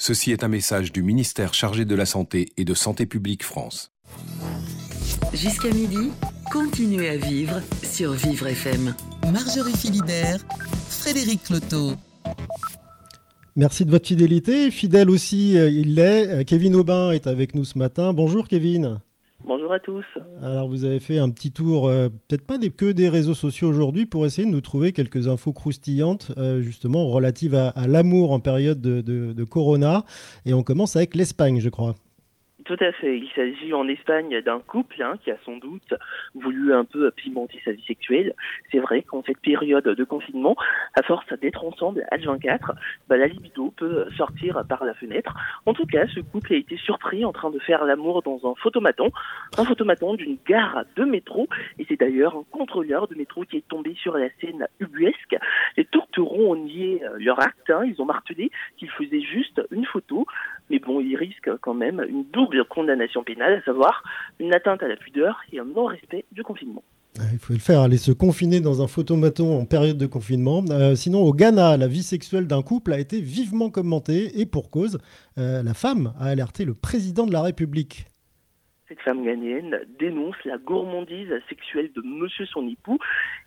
[0.00, 3.92] Ceci est un message du ministère chargé de la Santé et de Santé publique France.
[5.34, 6.12] Jusqu'à midi,
[6.52, 8.94] continuez à vivre sur Vivre FM.
[9.32, 10.38] Marjorie Philibert,
[10.88, 11.94] Frédéric Cloteau.
[13.56, 14.70] Merci de votre fidélité.
[14.70, 16.44] Fidèle aussi, il l'est.
[16.44, 18.12] Kevin Aubin est avec nous ce matin.
[18.12, 19.00] Bonjour Kevin.
[19.44, 20.04] Bonjour à tous.
[20.42, 24.04] Alors vous avez fait un petit tour, peut-être pas des, que des réseaux sociaux aujourd'hui,
[24.04, 29.44] pour essayer de nous trouver quelques infos croustillantes, justement relatives à, l'amour en période de
[29.44, 30.04] Corona.
[30.44, 31.94] Et on commence avec l'Espagne, je crois.
[32.68, 33.16] Tout à fait.
[33.16, 35.94] Il s'agit en Espagne d'un couple hein, qui a sans doute
[36.34, 38.34] voulu un peu pimenter sa vie sexuelle.
[38.70, 40.54] C'est vrai qu'en cette période de confinement,
[40.94, 42.74] à force d'être ensemble à 24,
[43.08, 45.34] bah, la libido peut sortir par la fenêtre.
[45.64, 48.54] En tout cas, ce couple a été surpris en train de faire l'amour dans un
[48.56, 49.12] photomaton,
[49.56, 51.48] un photomaton d'une gare de métro.
[51.78, 55.38] Et c'est d'ailleurs un contrôleur de métro qui est tombé sur la scène ubuesque.
[55.78, 57.70] Les tourterons ont nié euh, leur acte.
[57.70, 57.84] Hein.
[57.86, 60.26] Ils ont martelé qu'ils faisaient juste une photo.
[60.68, 64.02] Mais bon, ils risquent quand même une double condamnation pénale, à savoir
[64.38, 66.82] une atteinte à la pudeur et un non-respect du confinement.
[67.18, 70.64] Ah, il faut le faire, aller se confiner dans un photomaton en période de confinement.
[70.70, 74.70] Euh, sinon, au Ghana, la vie sexuelle d'un couple a été vivement commentée et pour
[74.70, 74.98] cause,
[75.36, 78.06] euh, la femme a alerté le président de la République.
[78.88, 82.98] Cette femme ghanéenne dénonce la gourmandise sexuelle de monsieur son époux.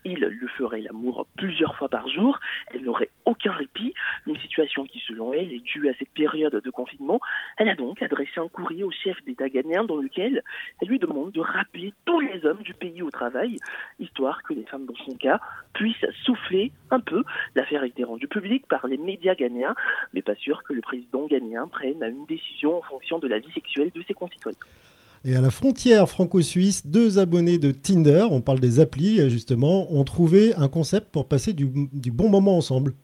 [0.04, 2.38] Il lui ferait l'amour plusieurs fois par jour.
[2.72, 3.92] Elle n'aurait aucun répit.
[4.28, 7.18] Une situation qui, selon elle, est due à cette période de confinement.
[7.56, 10.44] Elle a donc adressé un courrier au chef d'État ghanéen dans lequel
[10.80, 13.56] elle lui demande de rappeler tous les hommes du pays au travail,
[13.98, 15.40] histoire que les femmes, dans son cas,
[15.72, 17.24] puissent souffler un peu.
[17.56, 19.74] L'affaire a été rendue publique par les médias ghanéens,
[20.14, 23.52] mais pas sûr que le président ghanéen prenne une décision en fonction de la vie
[23.52, 24.58] sexuelle de ses concitoyens.
[25.24, 30.02] Et à la frontière franco-suisse, deux abonnés de Tinder, on parle des applis justement, ont
[30.04, 32.94] trouvé un concept pour passer du, du bon moment ensemble.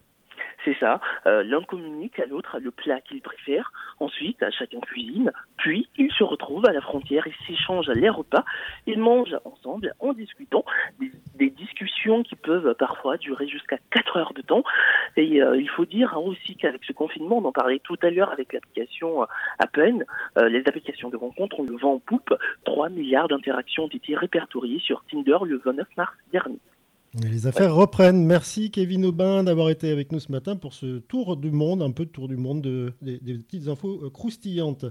[0.64, 1.01] C'est ça.
[1.27, 3.73] Euh, l'un communique à l'autre le plat qu'il préfère.
[4.01, 5.33] Ensuite, chacun cuisine.
[5.57, 8.44] Puis, ils se retrouvent à la frontière et s'échangent les repas.
[8.87, 10.64] Ils mangent ensemble en discutant.
[10.99, 14.62] Des, discussions qui peuvent parfois durer jusqu'à 4 heures de temps.
[15.16, 18.31] Et euh, il faut dire aussi qu'avec ce confinement, on en parlait tout à l'heure
[18.31, 19.27] avec l'application
[19.59, 20.05] Apple,
[20.38, 22.35] euh, les applications de rencontre, ont le vent en poupe.
[22.64, 26.59] 3 milliards d'interactions ont été répertoriées sur Tinder le 29 mars dernier.
[27.14, 28.27] Les affaires reprennent.
[28.27, 31.90] Merci Kevin Aubin d'avoir été avec nous ce matin pour ce tour du monde, un
[31.90, 34.85] peu de tour du monde, de, des, petites infos euh, croustillantes.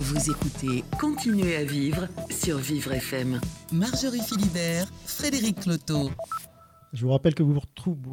[0.00, 3.38] Vous écoutez Continuez à vivre sur Vivre FM.
[3.72, 6.10] Marjorie Philibert, Frédéric Cloteau.
[6.94, 7.60] Je vous rappelle que vous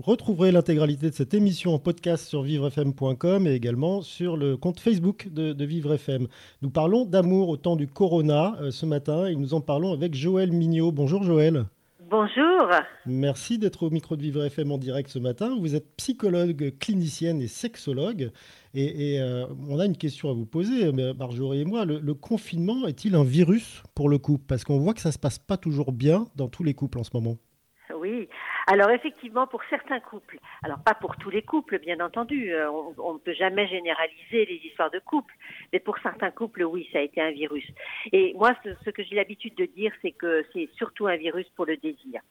[0.01, 5.29] retrouverez l'intégralité de cette émission en podcast sur vivrefm.com et également sur le compte Facebook
[5.31, 6.27] de, de Vivre FM.
[6.61, 10.13] Nous parlons d'amour au temps du corona euh, ce matin et nous en parlons avec
[10.13, 10.91] Joël Mignot.
[10.91, 11.65] Bonjour Joël.
[12.15, 12.69] Bonjour.
[13.07, 15.57] Merci d'être au micro de Vivre FM en direct ce matin.
[15.59, 18.29] Vous êtes psychologue, clinicienne et sexologue.
[18.75, 21.85] Et, euh, on a une question à vous poser, Marjorie et moi.
[21.85, 24.43] Le, confinement est-il un virus pour le couple?
[24.47, 26.99] Parce qu'on voit que ça ne se passe pas toujours bien dans tous les couples
[26.99, 27.37] en ce moment.
[27.99, 28.29] Oui,
[28.67, 33.13] alors effectivement, pour certains couples, alors pas pour tous les couples, bien entendu, euh, on
[33.13, 35.33] ne peut jamais généraliser les histoires de couples,
[35.73, 37.65] mais pour certains couples, oui, ça a été un virus.
[38.11, 41.65] Et moi, ce, que j'ai l'habitude de dire, c'est que c'est surtout un virus pour
[41.65, 42.21] le désir.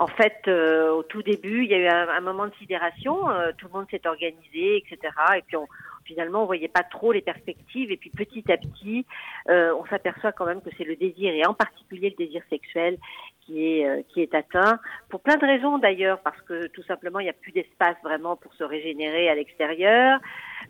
[0.00, 3.52] En fait, euh, au tout début, il y a eu un, moment de sidération, euh,
[3.56, 4.98] tout le monde s'est organisé, etc.
[5.36, 5.56] Et puis
[6.04, 7.92] finalement, on voyait pas trop les perspectives.
[7.92, 9.06] Et puis petit à petit,
[9.48, 12.98] on s'aperçoit quand même que c'est le désir, et en particulier le désir sexuel,
[13.44, 14.78] qui est euh, qui est atteint
[15.08, 18.36] pour plein de raisons d'ailleurs parce que tout simplement il n'y a plus d'espace vraiment
[18.36, 20.20] pour se régénérer à l'extérieur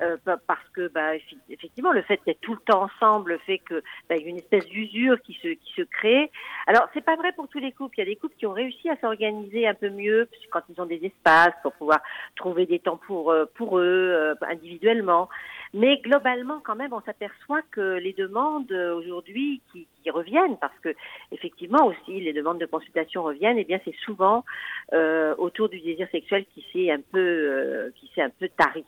[0.02, 1.14] euh, parce que bah,
[1.48, 4.38] effectivement le fait d'être tout le temps ensemble fait que bah, il y a une
[4.38, 6.30] espèce d'usure qui se qui se crée.
[6.66, 7.94] Alors c'est pas vrai pour tous les couples.
[7.98, 10.80] Il y a des couples qui ont réussi à s'organiser un peu mieux quand ils
[10.80, 12.00] ont des espaces pour pouvoir
[12.36, 15.28] trouver des temps pour euh, pour eux individuellement.
[15.74, 20.94] Mais globalement, quand même, on s'aperçoit que les demandes euh, aujourd'hui qui, reviennent, parce que
[21.32, 24.44] effectivement aussi les demandes de consultation reviennent, et eh bien c'est souvent
[24.92, 28.84] euh, autour du désir sexuel qui s'est un peu euh, qui s'est un peu tari.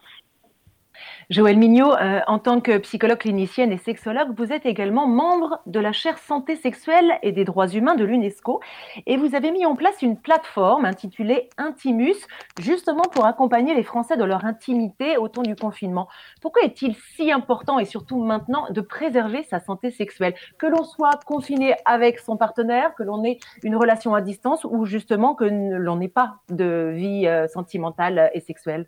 [1.28, 5.80] Joël Mignot, euh, en tant que psychologue clinicienne et sexologue, vous êtes également membre de
[5.80, 8.60] la chaire santé sexuelle et des droits humains de l'UNESCO
[9.06, 12.16] et vous avez mis en place une plateforme intitulée Intimus,
[12.60, 16.08] justement pour accompagner les Français dans leur intimité au temps du confinement.
[16.40, 20.34] Pourquoi est-il si important et surtout maintenant de préserver sa santé sexuelle?
[20.58, 24.84] Que l'on soit confiné avec son partenaire, que l'on ait une relation à distance ou
[24.84, 28.86] justement que l'on n'ait pas de vie euh, sentimentale et sexuelle?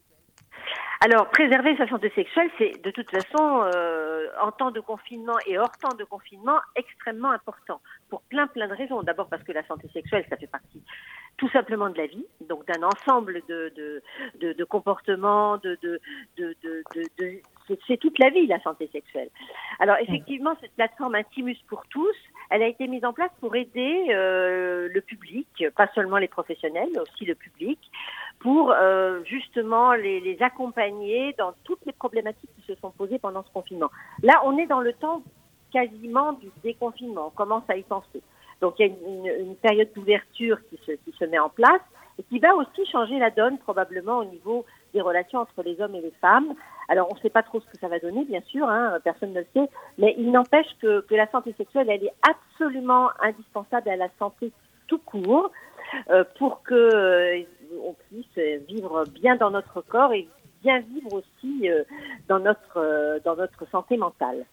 [1.01, 5.57] Alors, préserver sa santé sexuelle, c'est de toute façon, euh, en temps de confinement et
[5.59, 7.81] hors temps de confinement, extrêmement important.
[8.11, 9.03] Pour plein, plein de raisons.
[9.03, 10.83] D'abord parce que la santé sexuelle, ça fait partie
[11.39, 14.03] tout simplement de la vie, donc d'un ensemble de, de,
[14.41, 16.01] de, de comportements, de, de,
[16.37, 17.41] de, de,
[17.87, 19.29] c'est toute la vie la santé sexuelle.
[19.79, 22.17] Alors effectivement, cette plateforme Intimus pour tous,
[22.51, 26.89] elle a été mise en place pour aider euh, le public, pas seulement les professionnels,
[26.93, 27.79] mais aussi le public,
[28.41, 33.43] pour euh, justement les, les, accompagner dans toutes les problématiques qui se sont posées pendant
[33.43, 33.91] ce confinement.
[34.23, 35.23] Là, on est dans le temps
[35.73, 38.23] quasiment du déconfinement, on commence à y penser.
[38.61, 41.81] Donc il y a une, une, période d'ouverture qui se, qui se met en place
[42.19, 45.95] et qui va aussi changer la donne probablement au niveau des relations entre les hommes
[45.95, 46.55] et les femmes.
[46.89, 49.33] Alors on ne sait pas trop ce que ça va donner, bien sûr, hein, personne
[49.33, 53.89] ne le sait, mais il n'empêche que, que la santé sexuelle, elle est absolument indispensable
[53.91, 54.53] à la santé
[54.87, 55.51] tout court
[56.11, 57.43] euh, pour que euh,
[57.83, 60.29] on puisse vivre bien dans notre corps et
[60.63, 61.85] bien vivre aussi euh,
[62.29, 64.45] dans notre euh, dans notre santé mentale.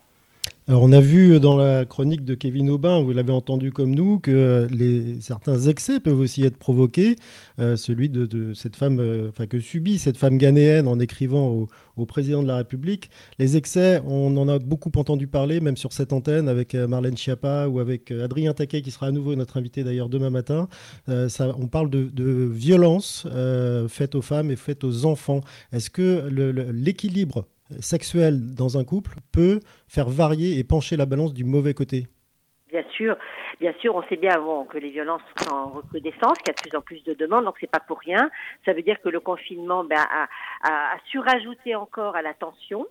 [0.67, 4.17] Alors on a vu dans la chronique de Kevin Aubin, vous l'avez entendu comme nous,
[4.17, 4.67] que
[5.21, 7.17] certains excès peuvent aussi être provoqués.
[7.59, 12.05] Euh, celui de, cette femme, euh, enfin que subit cette femme ghanéenne en écrivant au,
[12.07, 13.11] président de la République.
[13.37, 17.15] Les excès, on en a beaucoup entendu parler, même sur cette antenne, avec euh, Marlène
[17.15, 20.67] Schiappa ou avec Adrien Taquet, qui sera à nouveau notre invité d'ailleurs demain matin.
[21.07, 23.27] On parle de, de violences
[23.87, 25.41] faites aux femmes et faites aux enfants.
[25.71, 26.27] Est-ce que
[26.71, 27.45] l'équilibre
[27.79, 32.07] sexuel dans un couple peut faire varier et pencher la balance du mauvais côté
[32.69, 33.15] Bien sûr,
[33.59, 34.35] bien sûr, on sait bien
[34.69, 37.45] que les violences sont en recrudescence, qu'il y a de plus en plus de demandes,
[37.45, 38.29] donc c'est pas pour rien.
[38.65, 40.03] Ça veut dire que le confinement ben,
[40.63, 42.85] a, surajouté encore à la tension,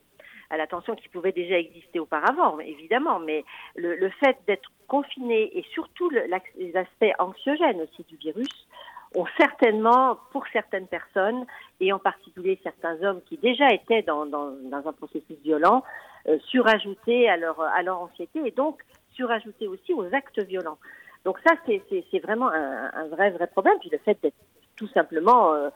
[0.50, 3.44] à la tension qui pouvait déjà exister auparavant, évidemment, mais
[3.76, 6.22] le, fait d'être confiné et surtout le,
[6.56, 8.66] les aspects anxiogènes aussi du virus
[9.14, 11.46] ont certainement, pour certaines personnes,
[11.80, 15.82] et en particulier certains hommes qui déjà étaient dans, dans, dans un processus violent,
[16.28, 20.78] euh, surajouté à leur, à leur anxiété et donc surajouté aussi aux actes violents.
[21.24, 23.78] Donc ça, c'est vraiment un, un, vrai, vrai problème.
[23.80, 24.36] Puis le fait d'être
[24.76, 25.70] tout simplement euh,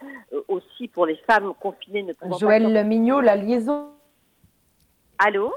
[0.48, 2.83] aussi pour les femmes confinées ne pouvant Joël pas...
[2.83, 3.92] Mignot, la liaison.
[5.18, 5.55] Allô?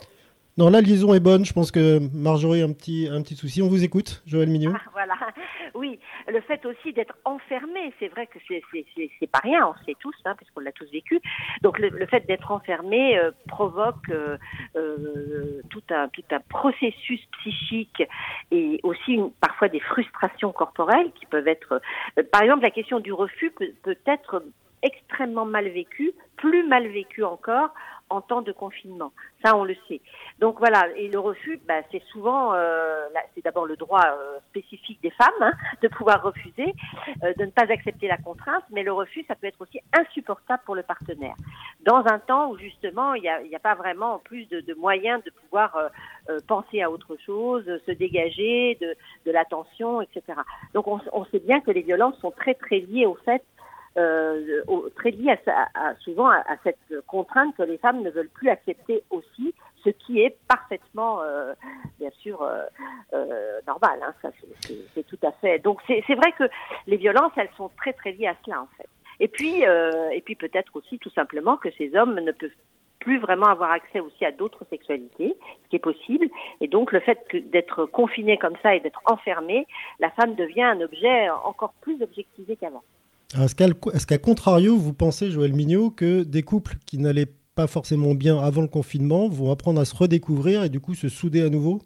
[0.57, 1.45] Non, la liaison est bonne.
[1.45, 3.61] Je pense que Marjorie a un petit, un petit souci.
[3.61, 4.73] On vous écoute, Joël Mignot.
[4.75, 5.15] Ah, voilà.
[5.73, 10.13] Oui, le fait aussi d'être enfermé, c'est vrai que c'est pas rien, on sait tous,
[10.25, 11.21] hein, puisqu'on l'a tous vécu.
[11.61, 14.37] Donc le, fait d'être enfermé euh, provoque euh,
[14.75, 18.03] euh, tout, un, tout un processus psychique
[18.51, 21.81] et aussi parfois des frustrations corporelles qui peuvent être...
[22.33, 24.43] Par exemple, la question du refus peut, peut être
[24.83, 27.73] extrêmement mal vécue, plus mal vécue encore
[28.11, 29.11] en temps de confinement.
[29.43, 30.01] Ça, on le sait.
[30.39, 34.99] Donc voilà, et le refus, bah, c'est souvent, euh, c'est d'abord le droit euh, spécifique
[35.01, 36.73] des femmes hein, de pouvoir refuser,
[37.23, 40.61] euh, de ne pas accepter la contrainte, mais le refus, ça peut être aussi insupportable
[40.65, 41.35] pour le partenaire.
[41.85, 45.23] Dans un temps où justement, il n'y a, a, pas vraiment plus de, de moyens
[45.23, 45.89] de pouvoir euh,
[46.29, 48.95] euh, penser à autre chose, se dégager de,
[49.25, 50.21] de l'attention, etc.
[50.73, 53.43] Donc on, on sait bien que les violences sont très très liées au fait
[53.97, 54.61] euh,
[54.95, 58.49] très lié à, à, souvent à, à, cette contrainte que les femmes ne veulent plus
[58.49, 61.53] accepter aussi, ce qui est parfaitement, euh,
[61.99, 62.63] bien sûr, euh,
[63.13, 63.99] euh normal.
[64.03, 64.29] Hein, ça,
[64.93, 65.59] c'est tout à fait.
[65.59, 66.43] Donc c'est vrai que
[66.87, 68.87] les violences, elles sont très très liées à cela en fait.
[69.19, 72.49] Et puis, euh, et puis peut-être aussi tout simplement que ces hommes ne peuvent
[72.99, 76.27] plus vraiment avoir accès aussi à d'autres sexualités, ce qui est possible.
[76.59, 77.19] Et donc le fait
[77.51, 79.67] d'être confiné comme ça et d'être enfermé,
[79.99, 82.83] la femme devient un objet encore plus objectivé qu'avant.
[83.33, 88.37] Est-ce qu'à contrario, vous pensez, Joël Mignot, que des couples qui n'allaient pas forcément bien
[88.39, 91.79] avant le confinement vont apprendre à se redécouvrir et du coup se souder à nouveau?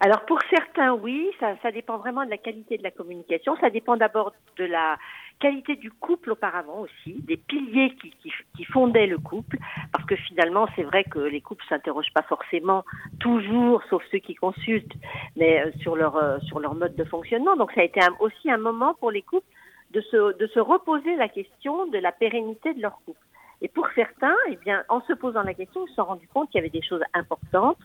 [0.00, 3.56] Alors pour certains, oui, ça, dépend vraiment de la qualité de la communication.
[3.60, 4.98] Ça dépend d'abord de la
[5.40, 9.58] qualité du couple auparavant aussi, des piliers qui, qui, qui fondaient le couple,
[9.92, 12.84] parce que finalement, c'est vrai que les couples s'interrogent pas forcément
[13.20, 14.94] toujours, sauf ceux qui consultent,
[15.36, 17.56] mais euh, sur leur euh, sur leur mode de fonctionnement.
[17.56, 19.46] Donc ça a été aussi un moment pour les couples
[19.92, 23.20] de se, de se reposer la question de la pérennité de leur couple.
[23.62, 26.50] Et pour certains, eh bien, en se posant la question, ils se sont rendus compte
[26.50, 27.78] qu'il y avait des choses importantes,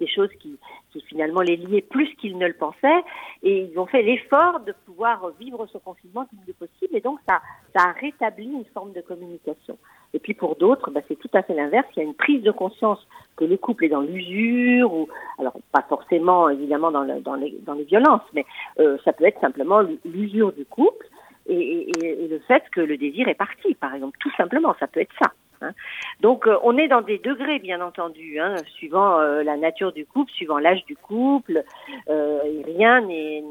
[0.00, 0.58] des choses qui,
[0.90, 3.02] qui finalement les liaient plus qu'ils ne le pensaient,
[3.42, 7.20] et ils ont fait l'effort de pouvoir vivre ce confinement le mieux possible, et donc
[7.28, 7.40] ça,
[7.74, 9.78] ça a rétabli une forme de communication.
[10.12, 11.86] Et puis pour d'autres, bah, c'est tout à fait l'inverse.
[11.96, 13.04] Il y a une prise de conscience
[13.36, 17.74] que le couple est dans l'usure, ou alors pas forcément évidemment dans, dans, les, dans
[17.74, 18.44] les violences, mais
[18.78, 21.06] euh, ça peut être simplement l'usure du couple
[21.46, 24.86] et, et, et, le fait que le désir est parti, par exemple, tout simplement, ça
[24.86, 25.32] peut être ça.
[25.60, 25.72] Hein.
[26.20, 30.06] Donc euh, on est dans des degrés, bien entendu, hein, suivant euh, la nature du
[30.06, 31.64] couple, suivant l'âge du couple,
[32.08, 33.42] euh, rien n'est,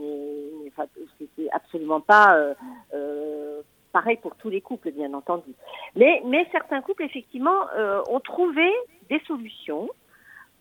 [1.38, 2.36] c'est absolument pas
[2.94, 5.54] euh, pareil pour tous les couples, bien entendu.
[5.96, 7.68] Mais, mais certains couples, effectivement,
[8.10, 8.68] ont trouvé
[9.10, 9.88] des solutions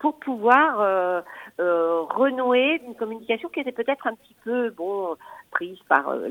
[0.02, 1.22] pour pouvoir euh,
[1.60, 5.16] euh, renouer une communication qui était peut-être un petit peu bon
[5.52, 6.28] prise par euh,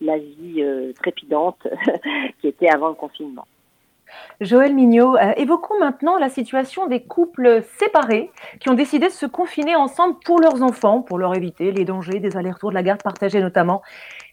[0.00, 1.68] l'Asie euh, trépidante
[2.40, 3.46] qui était avant le confinement.
[4.40, 9.74] Joël Mignot, évoquons maintenant la situation des couples séparés qui ont décidé de se confiner
[9.74, 13.40] ensemble pour leurs enfants, pour leur éviter les dangers des allers-retours de la garde partagée
[13.40, 13.80] notamment.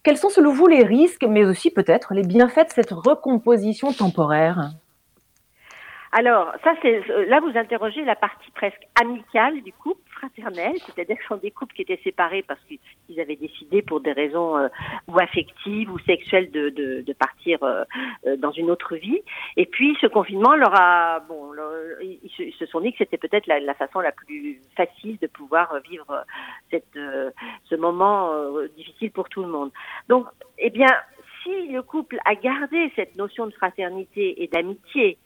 [0.04, 4.72] Quels sont selon vous les risques, mais aussi peut-être les bienfaits de cette recomposition temporaire?
[6.12, 11.22] Alors, ça, c'est là vous interrogez la partie presque amicale du couple fraternel, c'est-à-dire que
[11.22, 14.70] ce sont des couples qui étaient séparés parce qu'ils avaient décidé pour des raisons euh,
[15.08, 17.84] ou affectives ou sexuelles de, de, de partir euh,
[18.26, 19.22] euh, dans une autre vie.
[19.56, 21.52] Et puis, ce confinement leur a, bon,
[22.02, 26.26] ils, se, sont dit que c'était peut-être la, façon la plus facile de pouvoir vivre
[26.72, 28.32] cette, ce moment
[28.76, 29.72] difficile pour tout le monde.
[30.08, 30.26] Donc,
[30.58, 30.90] eh bien,
[31.44, 35.18] si le couple a gardé cette notion de fraternité et d'amitié,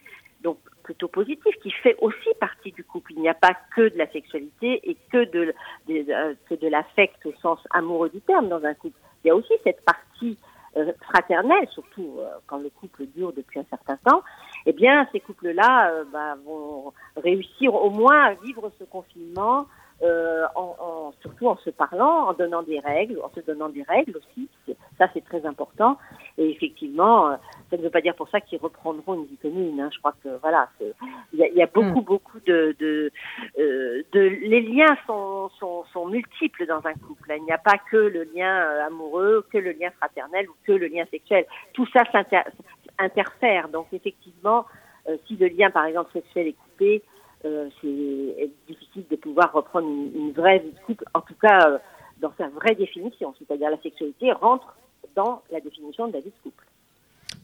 [0.42, 3.14] donc plutôt positif, qui fait aussi partie du couple.
[3.14, 5.54] Il n'y a pas que de la sexualité et que de,
[5.90, 9.00] euh, de l'affect au sens amoureux du terme dans un couple.
[9.24, 10.38] Il y a aussi cette partie
[10.78, 14.22] euh, fraternelle, surtout euh, quand le couple dure depuis un certain temps.
[14.66, 19.68] Eh bien, ces couples-là bah, vont réussir au moins à vivre ce confinement
[20.04, 23.84] euh, en, en, surtout en se parlant, en donnant des règles, en se donnant des
[23.84, 24.49] règles aussi.
[24.97, 25.97] Ça, c'est très important.
[26.38, 27.36] Et effectivement, euh,
[27.70, 29.80] ça ne veut pas dire pour ça qu'ils reprendront une vie commune.
[29.80, 29.89] Hein.
[29.93, 32.06] Je crois que voilà, il y a, y a, beaucoup, mm.
[32.06, 33.12] beaucoup de, de,
[33.58, 37.34] euh, de, les liens sont, sont, sont, multiples dans un couple.
[37.38, 40.74] Il n'y a pas que le lien euh, amoureux, que le lien fraternel ou que
[40.74, 41.45] le lien sexuel.
[41.74, 43.70] Tout ça s'interfère.
[43.70, 44.66] Donc effectivement,
[45.10, 47.04] euh, si le lien, par exemple, sexuel est coupé,
[47.46, 51.78] euh, c'est difficile de pouvoir reprendre une, vraie vie de couple, en tout cas euh,
[52.22, 54.76] dans sa vraie définition, c'est-à-dire la sexualité rentre
[55.16, 56.66] dans la définition de la vie de couple.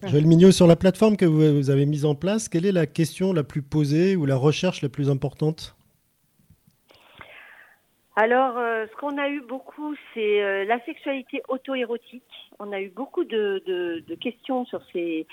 [0.04, 3.34] Joël Mignot, sur la plateforme que vous avez mise en place, quelle est la question
[3.34, 5.76] la plus posée ou la recherche la plus importante?
[8.22, 12.51] Alors, euh, ce qu'on a eu beaucoup, c'est euh, la sexualité auto-érotique.
[12.59, 15.26] On a eu beaucoup de, questions sur ces,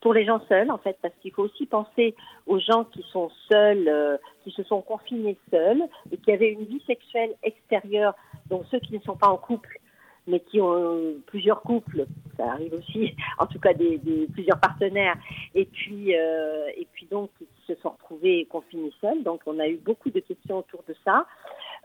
[0.00, 2.14] pour les gens seuls, en fait, parce qu'il faut aussi penser
[2.46, 6.66] aux gens qui sont seuls, euh, qui se sont confinés seuls et qui avaient une
[6.66, 8.14] vie sexuelle extérieure,
[8.48, 9.80] donc ceux qui ne sont pas en couple,
[10.28, 12.06] mais qui ont plusieurs couples,
[12.36, 13.98] ça arrive aussi, en tout cas des
[14.32, 15.16] plusieurs partenaires,
[15.56, 19.24] et puis et puis donc qui se sont retrouvés confinés seuls.
[19.24, 21.26] Donc on a eu beaucoup de questions autour de ça.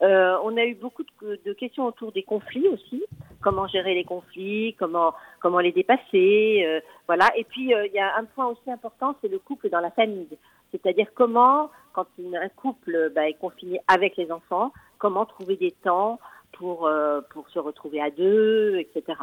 [0.02, 3.04] Euh, on a eu beaucoup de, de, questions autour des conflits aussi,
[3.42, 7.30] comment gérer les conflits, comment comment les dépasser, euh, voilà.
[7.38, 9.92] Et puis euh, il y a un point aussi important, c'est le couple dans la
[9.92, 10.38] famille,
[10.72, 16.20] c'est-à-dire comment, quand un couple bah, est confiné avec les enfants, comment trouver des temps
[16.52, 19.18] pour euh, pour se retrouver à deux, etc.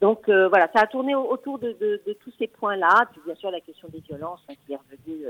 [0.00, 3.08] Donc voilà, ça a tourné autour de, de, de tous ces points-là.
[3.12, 5.26] Puis bien sûr la question des violences hein, qui est revenue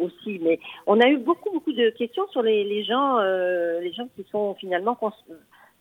[0.00, 0.40] aussi.
[0.42, 4.24] Mais on a eu beaucoup beaucoup de questions sur les, gens, euh, les gens qui
[4.30, 4.96] sont finalement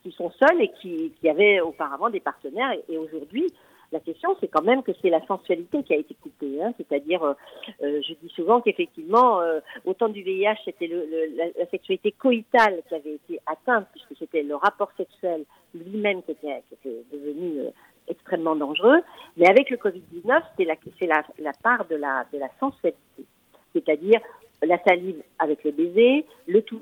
[0.04, 2.72] qui sont seuls et qui, avaient auparavant des partenaires.
[2.88, 3.48] Et, aujourd'hui,
[3.92, 6.62] la question, c'est quand même que c'est la sensualité qui a été coupée.
[6.62, 6.74] Hein.
[6.78, 7.34] C'est-à-dire, euh,
[7.82, 12.96] euh je dis souvent qu'effectivement, euh, au temps du VIH, c'était la, sexualité coïtale qui
[12.96, 15.44] avait été atteinte, puisque c'était le rapport sexuel
[15.74, 16.62] lui-même qui était,
[17.12, 17.64] devenu
[18.08, 19.02] extrêmement dangereux.
[19.38, 22.26] Mais avec le Covid-19, c'est la, part de la
[22.60, 23.26] sensualité
[23.74, 24.20] c'est-à-dire
[24.62, 26.82] la salive avec le baiser, le tout.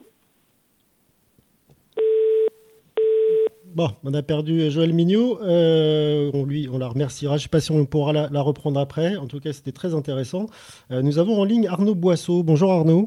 [3.78, 5.40] Bon, on a perdu Joël Mignot.
[5.44, 7.38] Euh, on, lui, on la remerciera.
[7.38, 9.18] Je ne sais pas si on pourra la, la, reprendre après.
[9.18, 10.48] En tout cas, c'était très intéressant.
[10.90, 12.42] Euh, nous avons en ligne Arnaud Boisseau.
[12.42, 13.06] Bonjour Arnaud.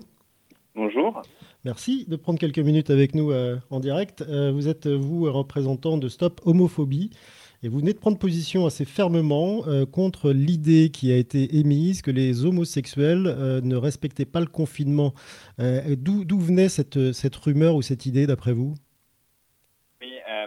[0.76, 1.22] Bonjour.
[1.64, 4.22] Merci de prendre quelques minutes avec nous euh, en direct.
[4.22, 7.10] Euh, vous êtes, vous, représentant de Stop Homophobie.
[7.62, 12.00] Et vous venez de prendre position assez fermement euh, contre l'idée qui a été émise
[12.00, 15.12] que les homosexuels euh, ne respectaient pas le confinement.
[15.58, 18.74] Euh, D'où venait cette, cette, rumeur ou cette idée d'après vous?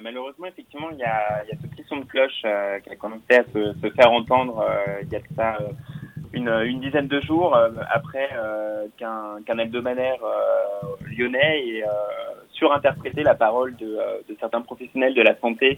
[0.02, 3.90] Malheureusement, effectivement, il y a, ce petit son de cloche qui a commencé à se,
[3.96, 4.66] faire entendre
[5.04, 5.58] il y a ça
[6.34, 7.56] une, dizaine de jours
[7.90, 8.28] après
[8.98, 10.20] qu'un qu hebdomadaire
[11.16, 11.84] lyonnais ait
[12.52, 13.98] surinterprété la parole de,
[14.28, 15.78] de, certains professionnels de la santé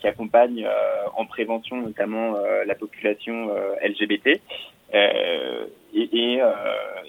[0.00, 3.50] qui accompagne euh, en prévention notamment euh, la population
[3.82, 4.40] LGBT.
[4.94, 4.98] Et,
[5.94, 6.38] et,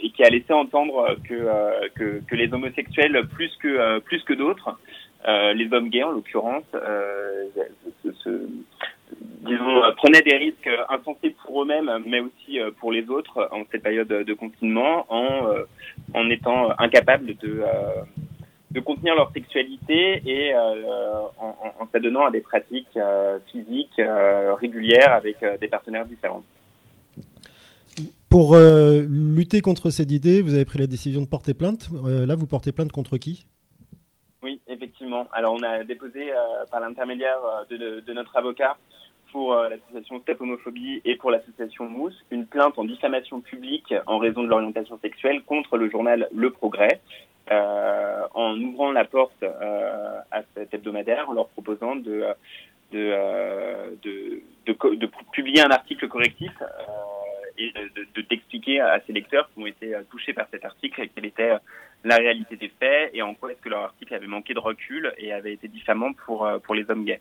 [0.01, 4.79] et, qui a laissé entendre que, que, que, les homosexuels, plus que, plus que d'autres,
[5.27, 6.63] les hommes gays en l'occurrence,
[9.41, 14.07] disons, prenaient des risques insensés pour eux-mêmes, mais aussi pour les autres en cette période
[14.07, 15.49] de confinement, en,
[16.13, 17.63] en étant incapables de,
[18.74, 24.55] de contenir leur sexualité et euh, en, en s'adonnant à des pratiques euh, physiques euh,
[24.55, 26.43] régulières avec des partenaires différents.
[28.30, 31.89] Pour lutter contre cette idée, vous avez pris la décision de porter plainte.
[32.03, 33.45] là, vous portez plainte contre qui?
[34.41, 35.28] Oui, effectivement.
[35.34, 36.32] Alors, on a déposé
[36.71, 37.38] par l'intermédiaire
[37.69, 38.76] de, de, de, notre avocat
[39.34, 44.43] pour l'association Step Homophobie et pour l'association Mousse une plainte en diffamation publique en raison
[44.43, 47.01] de l'orientation sexuelle contre le journal Le Progrès.
[47.49, 52.27] en ouvrant la porte à cet hebdomadaire, en leur proposant de,
[55.31, 56.51] publier un article correctif
[57.57, 57.73] et
[58.15, 61.53] de d'expliquer à ces lecteurs qui ont été touchés par cet article quelle était
[62.03, 65.11] la réalité des faits et en quoi est-ce que leur article avait manqué de recul
[65.17, 67.19] et avait été diffamant pour les hommes gays.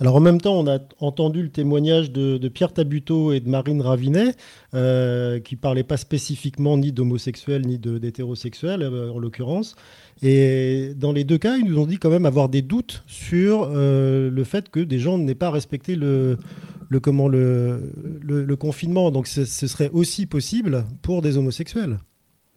[0.00, 3.80] Alors en même temps, on a entendu le témoignage de, Pierre Tabuteau et de Marine
[3.80, 4.34] Ravinet,
[4.74, 9.76] euh, qui parlaient pas spécifiquement ni d'homosexuels ni d'hétérosexuels euh, en l'occurrence.
[10.22, 13.70] Et dans les deux cas, ils nous ont dit quand même avoir des doutes sur
[13.70, 16.38] euh, le fait que des gens n'aient pas respecté le,
[18.58, 19.12] confinement.
[19.12, 21.98] Donc ce, serait aussi possible pour des homosexuels.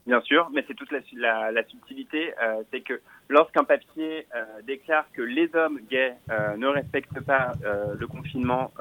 [0.08, 5.06] Bien sûr, mais c'est toute la, la, subtilité, euh, c'est que lorsqu'un papier euh, déclare
[5.12, 7.52] que les hommes gays euh, ne respectent pas
[8.00, 8.72] le confinement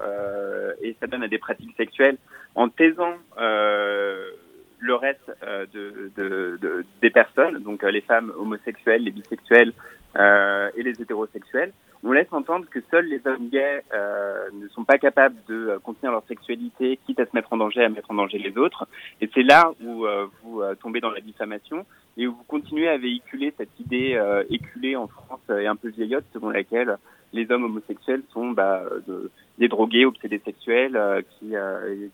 [0.81, 2.17] et ça donne à des pratiques sexuelles,
[2.55, 5.29] en taisant le reste
[5.73, 9.73] de, de, de, des personnes, donc les femmes homosexuelles, les bisexuels
[10.17, 11.73] et les hétérosexuels,
[12.07, 15.79] on laisse entendre que seuls les hommes gays euh, ne sont pas capables de euh,
[15.81, 18.87] contenir leur sexualité, quitte à se mettre en danger, à mettre en danger les autres.
[19.21, 21.85] Et c'est là où euh, vous tombez dans la diffamation
[22.17, 26.25] et où vous continuez à véhiculer cette idée éculée en France et un peu vieillotte
[26.33, 26.97] selon laquelle
[27.33, 30.99] les hommes homosexuels sont bah, de, des drogués, obsédés sexuels,
[31.39, 31.55] qui,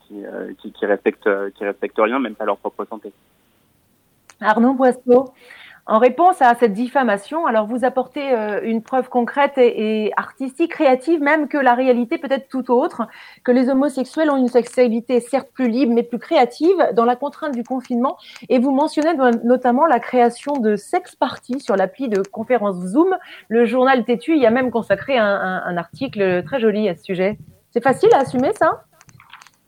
[0.08, 0.24] qui,
[0.58, 3.12] qui, qui, respectent, qui respectent rien, même pas leur propre santé.
[4.40, 5.32] Arnaud Boisseau,
[5.86, 11.20] en réponse à cette diffamation, alors vous apportez euh, une preuve concrète et, artistique, créative
[11.20, 13.08] même que la réalité peut être tout autre,
[13.42, 17.52] que les homosexuels ont une sexualité certes plus libre mais plus créative dans la contrainte
[17.52, 18.16] du confinement.
[18.48, 23.16] Et vous mentionnez notamment la création de sex parties sur l'appli de conférence Zoom.
[23.48, 27.38] Le journal Tétu y a même consacré un, article très joli à ce sujet.
[27.70, 28.84] C'est facile à assumer ça?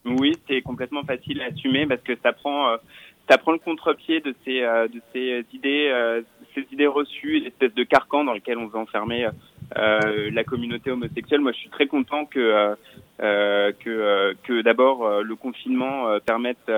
[0.05, 2.69] Oui, c'est complètement facile à assumer parce que ça prend...
[2.69, 2.77] Euh,
[3.29, 6.23] ça prend le contre-pied de ces euh, de ces idées euh,
[6.55, 9.27] ces idées reçues, l'espèce de carcan dans lequel on veut enfermer
[9.77, 11.41] euh, la communauté homosexuelle.
[11.41, 12.77] Moi, je suis très content que
[13.19, 16.71] que que d'abord le confinement permette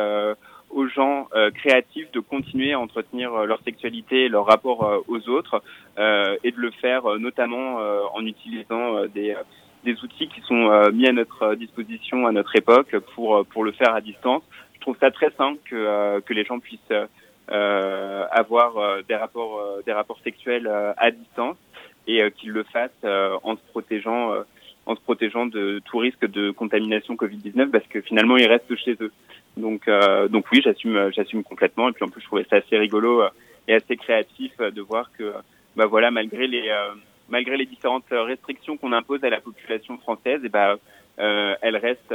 [0.71, 5.63] aux gens créatifs de continuer à entretenir leur sexualité, leur rapport aux autres,
[5.99, 7.77] et de le faire notamment
[8.15, 9.35] en utilisant des
[9.85, 13.95] des outils qui sont mis à notre disposition à notre époque pour pour le faire
[13.95, 14.43] à distance
[14.87, 16.93] trouve ça très sain que, euh, que les gens puissent
[17.51, 21.57] euh, avoir euh, des rapports des rapports sexuels à distance
[22.07, 23.05] et qu'ils le fassent
[23.43, 24.33] en se protégeant
[24.87, 28.97] en se protégeant de tout risque de contamination Covid-19 parce que finalement ils restent chez
[29.01, 29.13] eux.
[29.57, 29.91] Donc
[30.31, 33.25] donc oui, j'assume j'assume complètement et puis en plus je trouvais ça assez rigolo
[33.67, 35.33] et assez créatif de voir que
[35.75, 36.73] bah voilà malgré les
[37.29, 40.77] malgré les différentes restrictions qu'on impose à la population française et bah
[41.19, 42.15] elle reste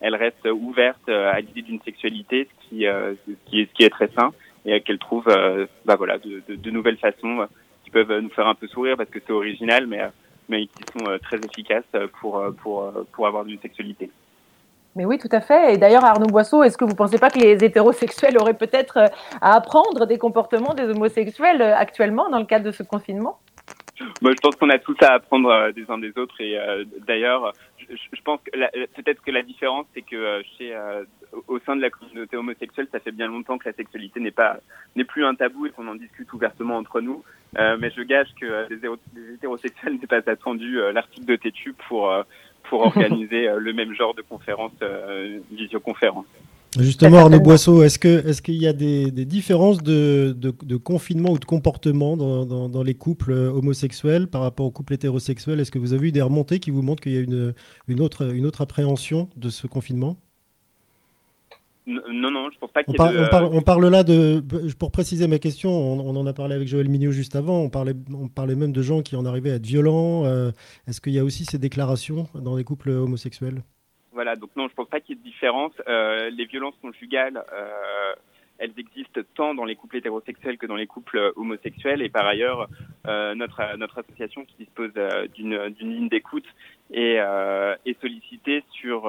[0.00, 3.14] elle reste ouverte euh, à l'idée d'une sexualité, ce qui, euh,
[3.46, 4.32] qui, est, très sain,
[4.64, 7.46] et qu'elle trouve euh, bah voilà, de, nouvelles façons
[7.84, 10.00] qui peuvent nous faire un peu sourire parce que c'est original, mais,
[10.48, 11.84] mais qui sont très efficaces
[12.20, 14.10] pour, pour, pour avoir une sexualité.
[14.94, 15.74] Mais oui, tout à fait.
[15.74, 18.98] Et d'ailleurs, Arnaud Boisseau, est-ce que vous ne pensez pas que les hétérosexuels auraient peut-être
[19.40, 23.38] à apprendre des comportements des homosexuels actuellement dans le cadre de ce confinement?
[24.22, 26.40] Moi, je pense qu'on a tous à apprendre des uns des autres.
[26.40, 26.56] Et
[27.06, 27.52] d'ailleurs,
[27.90, 28.50] je, pense que
[28.94, 31.04] peut-être que la différence, c'est que euh, chez, euh,
[31.46, 34.58] au sein de la communauté homosexuelle, ça fait bien longtemps que la sexualité n'est pas
[34.96, 37.24] n'est plus un tabou et qu'on en discute ouvertement entre nous.
[37.58, 42.12] Euh, mais je gage que les, hétérosexuels n'aient pas attendu l'article de Tétu pour
[42.64, 44.72] pour organiser le même genre de conférence,
[45.50, 46.26] visioconférence.
[46.76, 50.76] Justement, Arnaud Boisseau, est-ce que est-ce qu'il y a des, des différences de, de, de,
[50.76, 55.60] confinement ou de comportement dans, dans, dans, les couples homosexuels par rapport aux couples hétérosexuels?
[55.60, 57.54] Est-ce que vous avez eu des remontées qui vous montrent qu'il y a une,
[57.88, 60.18] une, autre, une autre appréhension de ce confinement?
[61.86, 63.18] Non, non, je pense pas qu'il y ait de...
[63.18, 64.44] on, parle, on, parle, là de.
[64.78, 67.60] Pour préciser ma question, on, on, en a parlé avec Joël Mignot juste avant.
[67.60, 70.26] On parlait, on parlait même de gens qui en arrivaient à être violents.
[70.26, 70.50] Euh,
[70.86, 73.62] est-ce qu'il y a aussi ces déclarations dans les couples homosexuels?
[74.18, 75.70] Voilà, donc non, je pense pas qu'il y ait de différence.
[75.86, 78.14] Euh, les violences conjugales, euh,
[78.58, 82.02] elles existent tant dans les couples hétérosexuels que dans les couples homosexuels.
[82.02, 82.66] Et par ailleurs,
[83.06, 83.60] euh, notre
[83.96, 84.90] association qui dispose
[85.36, 86.46] d'une ligne d'écoute
[86.92, 87.20] est
[88.00, 89.08] sollicitée sur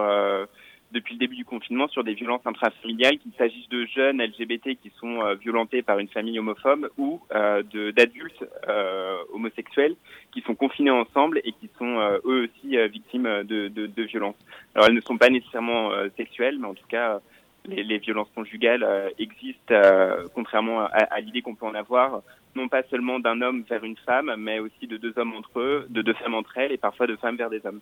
[0.91, 4.91] depuis le début du confinement sur des violences intrafamiliales, qu'il s'agisse de jeunes LGBT qui
[4.99, 7.61] sont euh, violentés par une famille homophobe ou euh,
[7.95, 9.95] d'adultes euh, homosexuels
[10.31, 14.35] qui sont confinés ensemble et qui sont eux aussi victimes de, violences.
[14.73, 17.19] Alors elles ne sont pas nécessairement sexuelles, mais en tout cas
[17.65, 18.85] les, violences conjugales
[19.17, 19.75] existent,
[20.35, 22.21] contrairement à l'idée qu'on peut en avoir,
[22.55, 25.85] non pas seulement d'un homme vers une femme, mais aussi de deux hommes entre eux,
[25.89, 27.81] de deux femmes entre elles et parfois de femmes vers des hommes.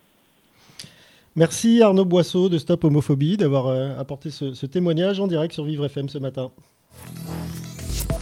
[1.38, 5.84] Merci Arnaud Boisseau de Stop Homophobie d'avoir apporté ce, ce témoignage en direct sur Vivre
[5.84, 6.50] FM ce matin.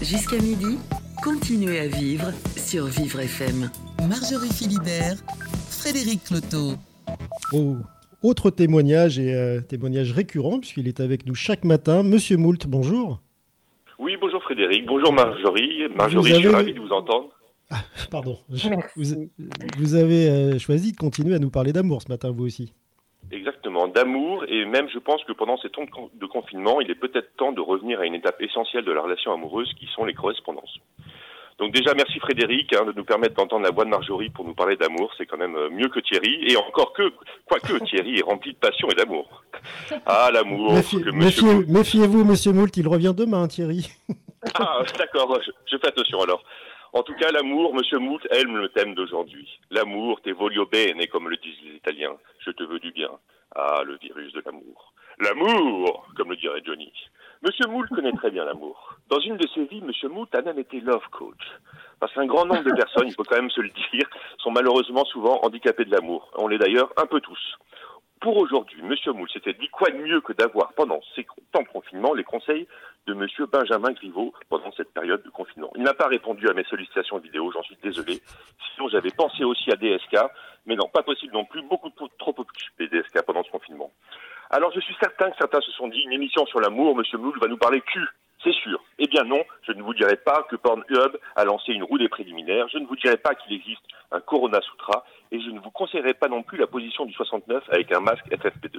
[0.02, 0.76] Jusqu'à midi,
[1.24, 3.70] continuez à vivre sur Vivre FM.
[4.06, 5.16] Marjorie Philibert,
[5.70, 6.74] Frédéric Cloteau.
[7.54, 7.76] Oh,
[8.22, 12.02] autre témoignage et euh, témoignage récurrent puisqu'il est avec nous chaque matin.
[12.02, 13.22] Monsieur Moult, bonjour.
[13.98, 14.84] Oui, bonjour Frédéric.
[14.84, 15.88] Bonjour Marjorie.
[15.96, 17.30] Marjorie, je suis ravi de vous entendre.
[17.70, 18.36] Ah, pardon.
[18.94, 19.30] Vous,
[19.78, 22.74] vous, avez euh, choisi de continuer à nous parler d'amour ce matin, vous aussi.
[23.96, 27.52] D'amour, et même je pense que pendant ces temps de confinement, il est peut-être temps
[27.52, 30.78] de revenir à une étape essentielle de la relation amoureuse qui sont les correspondances.
[31.58, 34.52] Donc déjà, merci Frédéric hein, de nous permettre d'entendre la voix de Marjorie pour nous
[34.52, 35.10] parler d'amour.
[35.16, 36.44] C'est quand même euh, mieux que Thierry.
[36.46, 37.10] Et encore que,
[37.46, 39.42] quoique Thierry est rempli de passion et d'amour.
[40.04, 40.74] Ah, l'amour.
[40.74, 43.88] Méfiez-vous, monsieur Moult, il revient demain, Thierry.
[44.56, 46.42] ah, d'accord, je, je, fais attention alors.
[46.92, 49.48] En tout cas, l'amour, monsieur Moult aime le thème d'aujourd'hui.
[49.70, 52.16] L'amour, te voglio bene, comme le disent les Italiens.
[52.44, 53.08] Je te veux du bien.
[53.58, 54.92] Ah, le virus de l'amour.
[55.18, 56.92] L'amour, comme le dirait Johnny.
[57.40, 58.96] Monsieur Moult connaît très bien l'amour.
[59.08, 61.40] Dans une de ses vies, Monsieur Moult a même été love coach.
[61.98, 65.06] Parce qu'un grand nombre de personnes, il faut quand même se le dire, sont malheureusement
[65.06, 66.30] souvent handicapées de l'amour.
[66.36, 67.56] On l'est d'ailleurs un peu tous.
[68.20, 71.68] Pour aujourd'hui, Monsieur Moult s'était dit quoi de mieux que d'avoir pendant ces temps de
[71.68, 72.66] confinement les conseils
[73.06, 75.70] de Monsieur Benjamin Griveaux pendant cette période de confinement.
[75.76, 78.20] Il n'a pas répondu à mes sollicitations vidéo, j'en suis désolé.
[78.74, 80.16] Sinon, j'avais pensé aussi à DSK,
[80.64, 83.92] mais non, pas possible non plus, beaucoup trop occupé DSK pendant ce confinement.
[84.50, 87.38] Alors je suis certain que certains se sont dit une émission sur l'amour, Monsieur Moule
[87.40, 88.06] va nous parler cul.
[88.46, 88.80] C'est sûr.
[89.00, 92.08] Eh bien non, je ne vous dirai pas que Pornhub a lancé une roue des
[92.08, 93.82] préliminaires, je ne vous dirai pas qu'il existe
[94.12, 97.64] un Corona Sutra, et je ne vous conseillerai pas non plus la position du 69
[97.70, 98.78] avec un masque FFP2.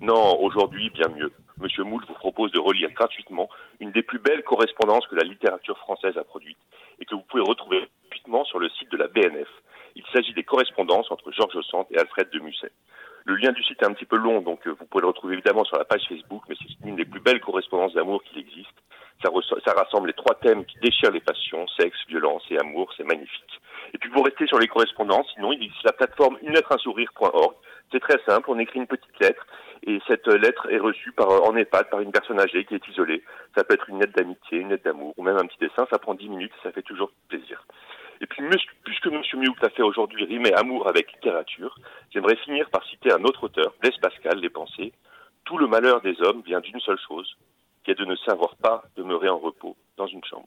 [0.00, 1.32] Non, aujourd'hui, bien mieux.
[1.58, 3.48] Monsieur Moule vous propose de relire gratuitement
[3.80, 6.62] une des plus belles correspondances que la littérature française a produites,
[7.00, 9.48] et que vous pouvez retrouver gratuitement sur le site de la BNF.
[9.96, 12.70] Il s'agit des correspondances entre Georges Sand et Alfred de Musset.
[13.24, 15.34] Le lien du site est un petit peu long, donc euh, vous pouvez le retrouver
[15.34, 18.70] évidemment sur la page Facebook, mais c'est une des plus belles correspondances d'amour qu'il existe.
[19.22, 19.30] Ça,
[19.74, 23.60] rassemble les trois thèmes qui déchirent les passions, sexe, violence et amour, c'est magnifique.
[23.92, 26.78] Et puis pour rester sur les correspondances, sinon il existe la plateforme une lettre un
[26.78, 27.54] sourire.org.
[27.92, 29.46] C'est très simple, on écrit une petite lettre
[29.86, 33.22] et cette lettre est reçue par, en EHPAD par une personne âgée qui est isolée.
[33.56, 35.98] Ça peut être une lettre d'amitié, une lettre d'amour ou même un petit dessin, ça
[35.98, 37.64] prend 10 minutes et ça fait toujours plaisir.
[38.20, 38.42] Et puis,
[38.84, 39.22] puisque M.
[39.34, 41.74] Miouk a fait aujourd'hui rimer amour avec littérature,
[42.12, 44.92] j'aimerais finir par citer un autre auteur, Blaise Pascal, Les Pensées.
[45.44, 47.34] Tout le malheur des hommes vient d'une seule chose,
[47.84, 50.46] qui est de ne savoir pas demeurer en repos dans une chambre.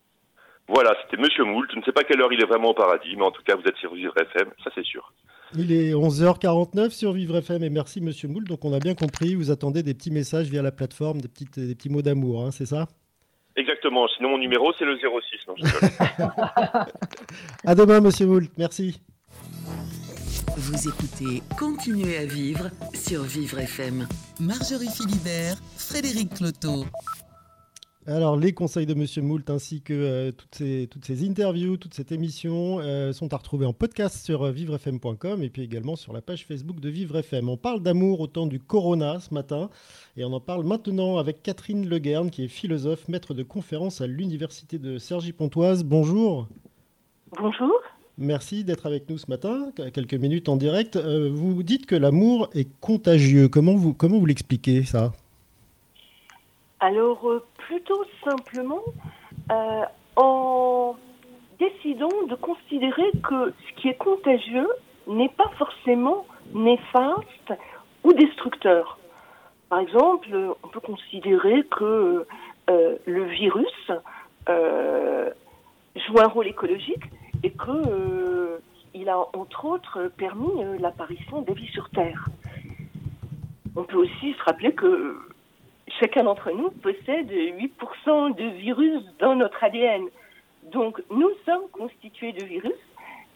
[0.67, 1.69] Voilà, c'était Monsieur Moult.
[1.73, 3.55] Je ne sais pas quelle heure il est vraiment au paradis, mais en tout cas,
[3.55, 5.11] vous êtes sur Vivre FM, ça c'est sûr.
[5.55, 8.47] Il est 11h49 sur Vivre FM et merci Monsieur Moult.
[8.47, 11.59] Donc on a bien compris, vous attendez des petits messages via la plateforme, des, petites,
[11.59, 12.88] des petits mots d'amour, hein, c'est ça?
[13.55, 14.07] Exactement.
[14.15, 15.47] Sinon, mon numéro, c'est le 06.
[15.47, 15.55] Non,
[17.65, 18.49] à demain, monsieur Moult.
[18.57, 18.99] Merci.
[20.56, 24.08] Vous écoutez Continuez à vivre sur Vivre FM.
[24.39, 26.86] Marjorie Philibert, Frédéric Cloteau.
[28.06, 31.95] Alors, les conseils de Monsieur Moult ainsi que euh, toutes, ces, toutes ces interviews, toute
[31.95, 36.14] cette émission euh, sont à retrouver en podcast sur euh, vivrefm.com et puis également sur
[36.14, 37.49] la page Facebook de Vivre FM.
[37.49, 39.72] On parle d'amour au temps du Corona ce matin
[40.18, 44.08] et on en parle maintenant avec Catherine Leguerne qui est philosophe, maître de conférence à
[44.08, 45.84] l'Université de Cergy-Pontoise.
[45.84, 46.47] Bonjour.
[47.39, 47.72] Bonjour.
[48.18, 50.97] Merci d'être avec nous ce matin, quelques minutes en direct.
[50.97, 53.47] vous dites que l'amour est contagieux.
[53.47, 55.14] Comment vous, comment vous l'expliquez ça?
[56.84, 58.84] Alors, euh, plutôt simplement,
[59.49, 59.84] euh,
[60.18, 60.97] en
[61.57, 64.68] décidant de considérer que ce qui est contagieux
[65.07, 67.53] n'est pas forcément néfaste
[68.03, 68.99] ou destructeur.
[69.70, 72.28] Par exemple, on peut considérer que
[72.70, 73.91] euh, le virus
[75.95, 77.05] joue un rôle écologique
[77.44, 78.60] et que
[78.94, 82.28] il a entre autres permis l'apparition des vies sur Terre.
[83.76, 85.18] On peut aussi se rappeler que
[86.00, 90.04] chacun d'entre nous possède 8% de virus dans notre ADN.
[90.72, 92.74] Donc nous sommes constitués de virus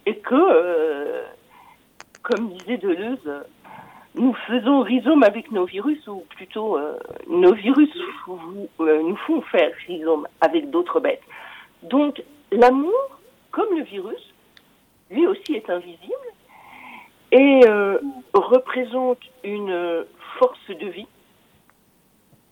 [0.05, 1.23] et que, euh,
[2.21, 3.43] comme disait Deleuze,
[4.15, 6.97] nous faisons rhizome avec nos virus, ou plutôt euh,
[7.27, 7.89] nos virus
[8.79, 11.21] euh, nous font faire rhizome avec d'autres bêtes.
[11.83, 13.16] Donc l'amour,
[13.51, 14.33] comme le virus,
[15.09, 16.13] lui aussi est invisible
[17.31, 17.61] et
[18.33, 20.05] représente une
[20.37, 21.07] force de vie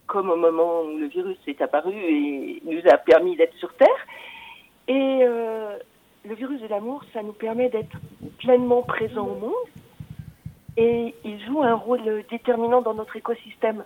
[0.08, 3.88] comme au moment où le virus est apparu et nous a permis d'être sur Terre.
[4.88, 5.78] Et euh,
[6.24, 7.98] le virus de l'amour, ça nous permet d'être
[8.40, 9.54] pleinement présents au monde
[10.78, 13.84] et il joue un rôle déterminant dans notre écosystème.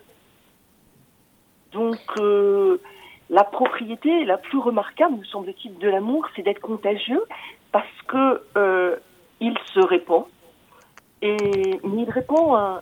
[1.71, 2.81] Donc, euh,
[3.29, 7.23] la propriété la plus remarquable, me semble-t-il, de l'amour, c'est d'être contagieux
[7.71, 8.95] parce que euh,
[9.39, 10.25] il se répand
[11.21, 12.81] Et, il répond un-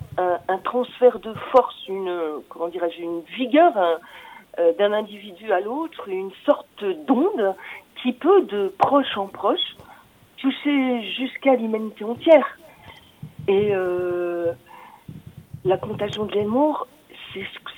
[0.64, 6.84] transfert de force, une, comment dirais-je, une vigueur euh, d'un individu à l'autre, une sorte
[7.08, 7.56] d'onde
[8.02, 9.76] qui peut, de proche en proche,
[10.38, 12.58] toucher jusqu'à l'humanité entière.
[13.48, 14.52] Et euh,
[15.64, 16.88] la contagion de l'amour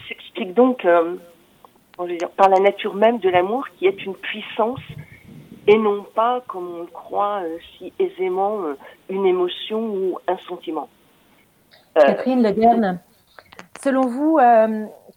[0.07, 1.88] s'explique donc euh, comment je veux
[2.37, 4.79] par la nature même de l'amour qui est une puissance
[5.67, 8.77] et non pas, comme on le croit euh, si aisément, euh,
[9.09, 10.89] une émotion ou un sentiment.
[11.97, 12.99] Euh, Catherine Leguerne,
[13.83, 14.39] selon vous,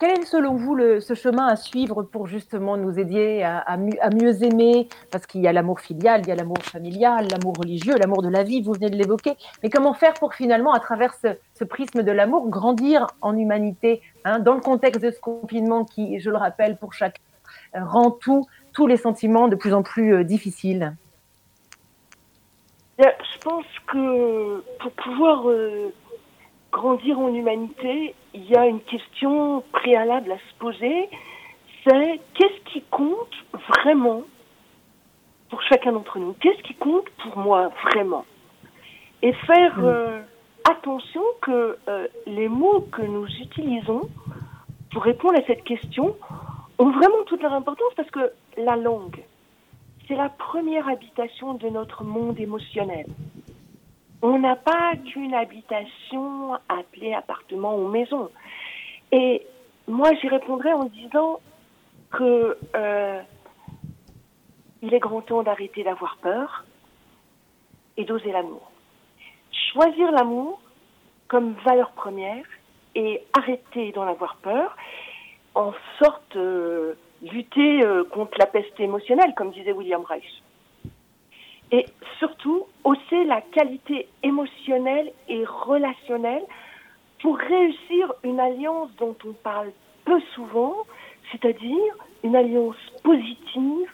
[0.03, 4.89] quel est selon vous ce chemin à suivre pour justement nous aider à, mieux, aimer
[5.13, 8.29] Parce qu'il y a l'amour filial, il y a l'amour familial, l'amour religieux, l'amour de
[8.29, 9.35] la vie, vous venez de l'évoquer.
[9.63, 14.41] Mais comment faire pour finalement, à travers ce, prisme de l'amour, grandir en humanité hein,
[14.41, 17.23] dans le contexte de ce confinement qui, je le rappelle, pour chacun,
[17.73, 20.97] rend tous les sentiments de plus en plus euh, difficiles?
[22.99, 25.93] Je pense que pour pouvoir euh,
[26.73, 31.09] grandir en humanité, il y a une question préalable à se poser,
[31.85, 33.35] c'est qu'est-ce qui compte
[33.69, 34.23] vraiment
[35.51, 36.35] pour chacun d'entre nous?
[36.35, 38.25] Qu'est-ce qui compte pour moi vraiment?
[39.23, 40.21] Et faire euh,
[40.69, 44.03] attention que euh, les mots que nous utilisons
[44.93, 46.17] pour répondre à cette question
[46.79, 49.23] ont vraiment toute leur importance parce que la langue,
[50.09, 53.07] c'est la première habitation de notre monde émotionnel.
[54.23, 58.31] On n'a pas qu'une habitation appelée appartement ou maison.
[59.11, 59.45] Et
[59.89, 61.41] moi, j'y répondrais en disant
[62.13, 63.21] que euh,
[64.81, 66.65] il est grand temps d'arrêter d'avoir peur
[67.97, 68.71] et d'oser l'amour.
[69.73, 70.61] Choisir l'amour
[71.27, 72.45] comme valeur première
[72.95, 74.77] et arrêter d'en avoir peur,
[75.55, 80.43] en sorte euh, lutter euh, contre la peste émotionnelle, comme disait William Reich.
[81.73, 81.87] Et
[82.19, 86.45] surtout, hausser la qualité émotionnelle et relationnelle
[87.23, 89.73] pour réussir une alliance dont on parle
[90.05, 90.75] peu souvent,
[91.31, 93.89] c'est-à-dire une alliance positive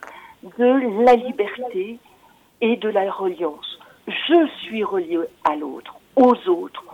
[0.58, 1.98] de la liberté
[2.60, 3.78] et de la reliance.
[4.08, 6.84] Je suis relié à l'autre, aux autres,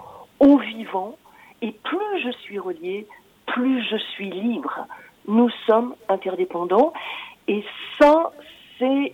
[0.40, 1.16] aux vivants,
[1.62, 3.06] et plus je suis relié,
[3.46, 4.86] plus je suis libre.
[5.26, 6.92] Nous sommes interdépendants,
[7.48, 7.64] et
[7.98, 8.32] ça,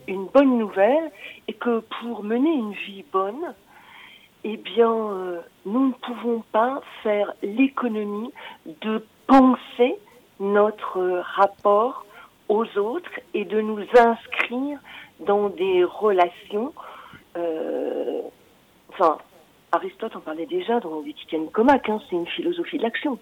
[0.07, 1.11] une bonne nouvelle,
[1.49, 3.55] et que pour mener une vie bonne,
[4.45, 8.33] eh bien, euh, nous ne pouvons pas faire l'économie
[8.67, 9.97] de penser
[10.39, 12.07] notre rapport
[12.49, 14.79] aux autres et de nous inscrire
[15.21, 16.73] dans des relations.
[17.37, 18.23] euh,
[18.89, 19.19] enfin,
[19.73, 23.19] Aristote en parlait déjà dans l'éthique Nicomaque, hein, c'est une philosophie de l'action.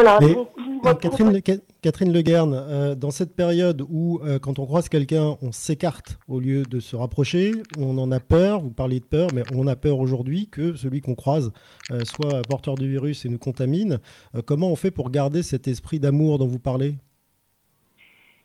[0.00, 0.18] Voilà.
[0.20, 5.36] Mais, donc, Catherine, Le- Leguerne, euh, dans cette période où, euh, quand on croise quelqu'un,
[5.42, 9.28] on s'écarte au lieu de se rapprocher, on en a peur, vous parlez de peur,
[9.34, 11.52] mais on a peur aujourd'hui que celui qu'on croise
[11.90, 13.98] euh, soit porteur du virus et nous contamine.
[14.46, 16.94] Comment on fait pour garder cet esprit d'amour dont vous parlez?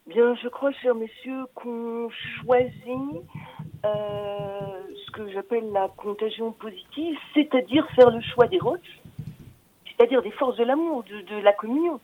[0.07, 2.09] Bien, je crois, chers messieurs, qu'on
[2.41, 2.81] choisit
[3.83, 9.01] ce que j'appelle la contagion positive, c'est-à-dire faire le choix des roches,
[9.97, 11.99] c'est-à-dire des forces de l'amour, de, la communion,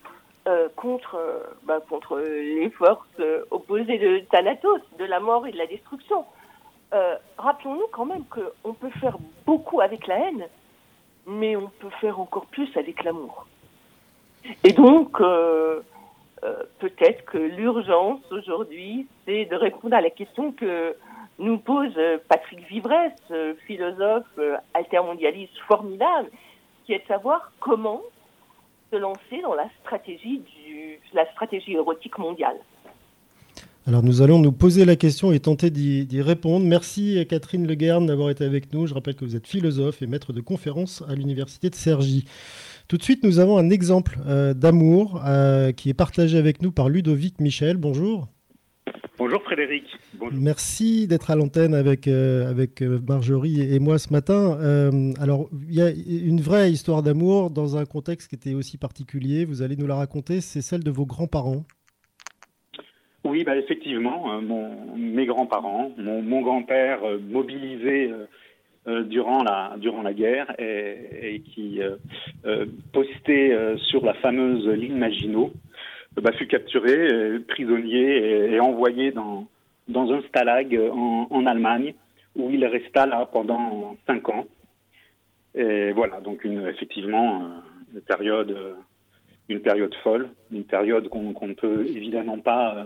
[0.48, 5.52] euh, contre, euh, bah, contre les forces euh, opposées de Thanatos, de la mort et
[5.52, 6.26] de la destruction.
[7.38, 10.48] Rappelons-nous quand même qu'on peut faire beaucoup avec la haine,
[11.28, 13.46] mais on peut faire encore plus avec l'amour.
[14.64, 15.20] Et donc,
[16.80, 20.96] peut-être que l'urgence aujourd'hui, c'est de répondre à la question que
[21.38, 21.94] nous pose
[22.28, 23.22] Patrick Vivresse,
[23.68, 24.40] philosophe
[24.74, 26.32] altermondialiste formidable,
[26.90, 28.02] qui est de savoir comment
[28.92, 32.58] se lancer dans la stratégie du, la stratégie érotique mondiale.
[33.86, 36.66] Alors nous allons nous poser la question et tenter d'y répondre.
[36.66, 38.88] Merci Catherine Leguerne d'avoir été avec nous.
[38.88, 42.26] Je rappelle que vous êtes philosophe et maître de conférences à l'université de Cergy.
[42.88, 46.72] Tout de suite, nous avons un exemple euh, d'amour euh, qui est partagé avec nous
[46.72, 47.78] par Ludovic Michel.
[47.78, 48.28] Bonjour.
[49.30, 49.84] Bonjour Frédéric.
[50.16, 50.40] Bonjour.
[50.42, 54.58] Merci d'être à l'antenne avec, euh, avec euh, Marjorie et moi ce matin.
[54.60, 58.80] Euh, alors, il y a une vraie histoire d'amour dans un contexte qui était aussi
[58.80, 59.46] particulier.
[59.46, 60.42] Vous allez nous la raconter.
[60.42, 61.64] C'est celle de vos grands-parents.
[63.24, 68.12] Oui, bah effectivement, euh, mon, mes grands-parents, mon, mon grand-père mobilisé
[68.88, 75.52] durant la durant la guerre et, et qui euh, postait sur la fameuse ligne Maginot,
[76.16, 79.48] bah, fut capturé, euh, prisonnier et, envoyé dans
[79.88, 81.96] dans un stalag en, en Allemagne
[82.36, 84.46] où il resta là pendant cinq ans.
[85.56, 88.74] Et voilà, donc une, effectivement euh, une période euh,
[89.50, 92.84] une période folle, une période qu'on qu'on ne peut évidemment pas euh,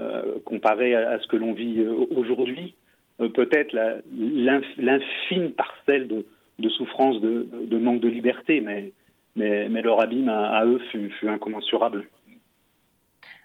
[0.00, 2.74] euh, comparer à, à ce que l'on vit euh, aujourd'hui.
[3.20, 3.72] Euh, Peut-être
[4.12, 6.26] l'infime parcelle de,
[6.58, 8.92] de souffrance, de, de, manque de liberté, mais,
[9.36, 12.08] mais, mais leur abîme à, eux fut, fut incommensurable.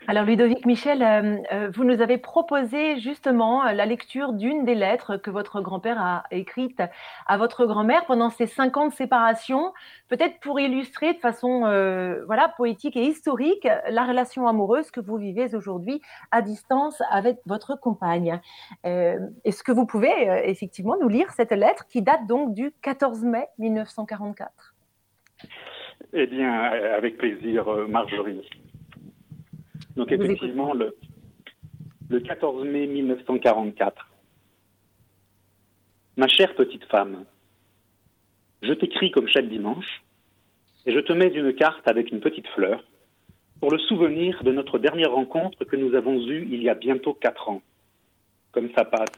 [0.09, 5.17] Alors Ludovic Michel, euh, euh, vous nous avez proposé justement la lecture d'une des lettres
[5.17, 6.81] que votre grand-père a écrites
[7.27, 9.71] à votre grand-mère pendant ces cinq ans de séparation,
[10.07, 15.17] peut-être pour illustrer de façon euh, voilà poétique et historique la relation amoureuse que vous
[15.17, 16.01] vivez aujourd'hui
[16.31, 18.41] à distance avec votre compagne.
[18.83, 20.09] Est-ce que vous pouvez
[20.45, 24.73] effectivement nous lire cette lettre qui date donc du 14 mai 1944
[26.13, 28.41] Eh bien, avec plaisir, Marjorie.
[29.95, 30.95] Donc effectivement, le,
[32.09, 34.07] le 14 mai 1944.
[36.17, 37.25] Ma chère petite femme,
[38.61, 40.03] je t'écris comme chaque dimanche
[40.85, 42.83] et je te mets une carte avec une petite fleur
[43.59, 47.13] pour le souvenir de notre dernière rencontre que nous avons eue il y a bientôt
[47.13, 47.61] quatre ans.
[48.51, 49.09] Comme ça passe.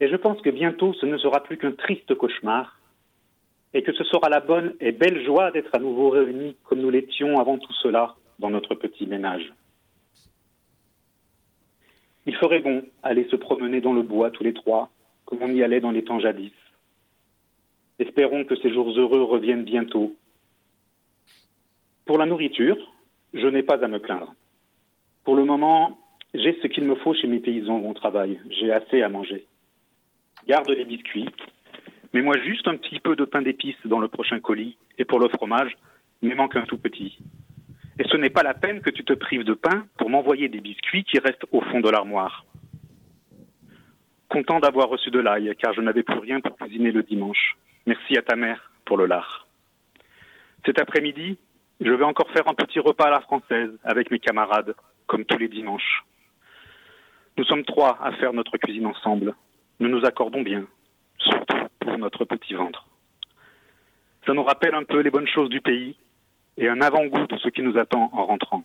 [0.00, 2.78] Et je pense que bientôt ce ne sera plus qu'un triste cauchemar
[3.72, 6.90] et que ce sera la bonne et belle joie d'être à nouveau réunis comme nous
[6.90, 9.52] l'étions avant tout cela dans notre petit ménage.
[12.26, 14.90] Il ferait bon aller se promener dans le bois tous les trois,
[15.24, 16.52] comme on y allait dans les temps jadis.
[17.98, 20.14] Espérons que ces jours heureux reviennent bientôt.
[22.04, 22.76] Pour la nourriture,
[23.32, 24.34] je n'ai pas à me plaindre.
[25.24, 25.98] Pour le moment,
[26.34, 28.40] j'ai ce qu'il me faut chez mes paysans au travail.
[28.50, 29.46] J'ai assez à manger.
[30.46, 31.28] Garde les biscuits.
[32.12, 34.76] Mets-moi juste un petit peu de pain d'épices dans le prochain colis.
[34.98, 35.76] Et pour le fromage,
[36.22, 37.18] il me manque un tout petit.
[37.98, 40.60] Et ce n'est pas la peine que tu te prives de pain pour m'envoyer des
[40.60, 42.44] biscuits qui restent au fond de l'armoire.
[44.28, 47.56] Content d'avoir reçu de l'ail, car je n'avais plus rien pour cuisiner le dimanche.
[47.86, 49.46] Merci à ta mère pour le lard.
[50.66, 51.38] Cet après-midi,
[51.80, 54.74] je vais encore faire un petit repas à la française avec mes camarades,
[55.06, 56.04] comme tous les dimanches.
[57.38, 59.34] Nous sommes trois à faire notre cuisine ensemble.
[59.78, 60.66] Nous nous accordons bien,
[61.18, 62.86] surtout pour notre petit ventre.
[64.26, 65.96] Ça nous rappelle un peu les bonnes choses du pays
[66.56, 68.62] et un avant-goût de ce qui nous attend en rentrant.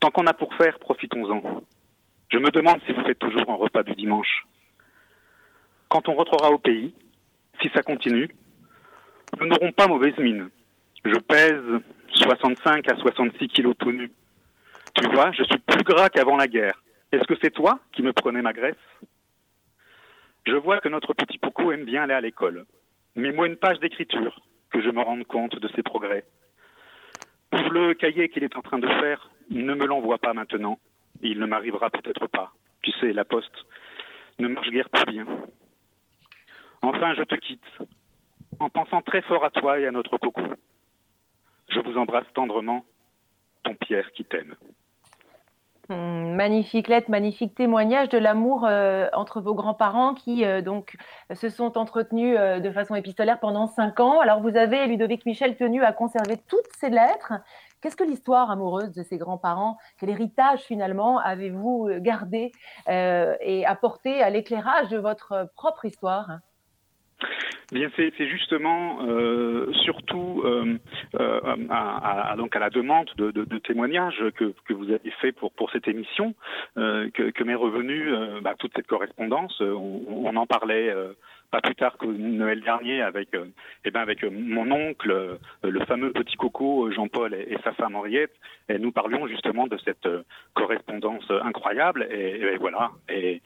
[0.00, 1.62] Tant qu'on a pour faire, profitons-en.
[2.28, 4.46] Je me demande si vous faites toujours un repas du dimanche.
[5.88, 6.94] Quand on rentrera au pays,
[7.62, 8.28] si ça continue,
[9.40, 10.50] nous n'aurons pas mauvaise mine.
[11.04, 11.82] Je pèse
[12.14, 14.10] 65 à 66 kilos tout nu.
[14.94, 16.82] Tu vois, je suis plus gras qu'avant la guerre.
[17.12, 18.74] Est-ce que c'est toi qui me prenais ma graisse?
[20.46, 22.66] Je vois que notre petit Poco aime bien aller à l'école.
[23.14, 24.40] Mets-moi une page d'écriture,
[24.70, 26.24] que je me rende compte de ses progrès.
[27.70, 30.78] Le cahier qu'il est en train de faire, ne me l'envoie pas maintenant.
[31.22, 32.52] Il ne m'arrivera peut-être pas.
[32.82, 33.66] Tu sais, la poste
[34.38, 35.26] ne marche guère pas bien.
[36.82, 37.64] Enfin, je te quitte,
[38.60, 40.42] en pensant très fort à toi et à notre coco.
[41.68, 42.84] Je vous embrasse tendrement,
[43.64, 44.54] ton Pierre qui t'aime.
[45.88, 50.96] Hmm, magnifique lettre, magnifique témoignage de l'amour euh, entre vos grands-parents qui euh, donc
[51.32, 54.18] se sont entretenus euh, de façon épistolaire pendant cinq ans.
[54.18, 57.34] Alors vous avez, Ludovic Michel, tenu à conserver toutes ces lettres.
[57.80, 62.50] Qu'est-ce que l'histoire amoureuse de ces grands-parents, quel héritage finalement avez-vous gardé
[62.88, 66.38] et apporté à l'éclairage de votre propre histoire?
[67.72, 70.78] Bien, c'est justement euh, surtout euh,
[71.18, 75.70] euh, à, donc à la demande de, témoignages que, que, vous avez fait pour pour
[75.72, 76.34] cette émission
[76.76, 78.12] que, que m'est revenue
[78.42, 79.60] bah, toute cette correspondance.
[79.60, 80.94] On, en parlait
[81.50, 83.30] pas plus tard que Noël dernier avec
[83.84, 88.34] eh ben avec mon oncle, le fameux petit coco Jean-Paul et, sa femme Henriette,
[88.68, 90.08] et nous parlions justement de cette
[90.54, 92.06] correspondance incroyable.
[92.12, 92.92] Et, voilà.
[93.08, 93.40] Et,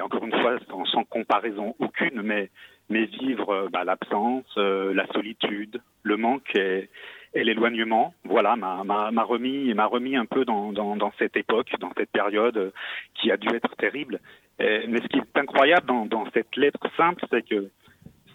[0.00, 0.58] encore une fois
[0.90, 2.48] sans comparaison aucune, mais
[2.90, 6.90] mais vivre euh, bah, l'absence, euh, la solitude, le manque et,
[7.32, 8.12] et l'éloignement.
[8.24, 12.56] Voilà, m'a, remis m'a remis un peu dans, dans, dans, cette époque, dans cette période
[12.58, 12.70] euh,
[13.14, 14.20] qui a dû être terrible.
[14.58, 17.70] Mais ce qui est incroyable dans, dans cette lettre simple, c'est que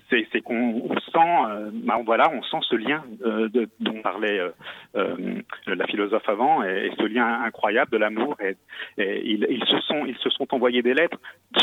[0.10, 1.18] c'est qu'on sent,
[1.50, 4.50] euh, bah, voilà, on sent ce lien euh, de, dont parlait euh,
[4.96, 8.36] euh, la philosophe avant, et, et, ce lien incroyable de l'amour.
[8.40, 8.56] Et,
[8.98, 11.18] et ils, ils, se sont, ils se sont envoyés des lettres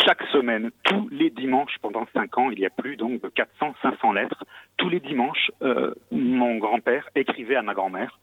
[0.04, 2.50] chaque semaine, tous les dimanches pendant cinq ans.
[2.50, 4.44] Il y a plus donc de 400, 500 lettres.
[4.76, 8.18] Tous les dimanches, euh, mon grand-père écrivait à ma grand-mère.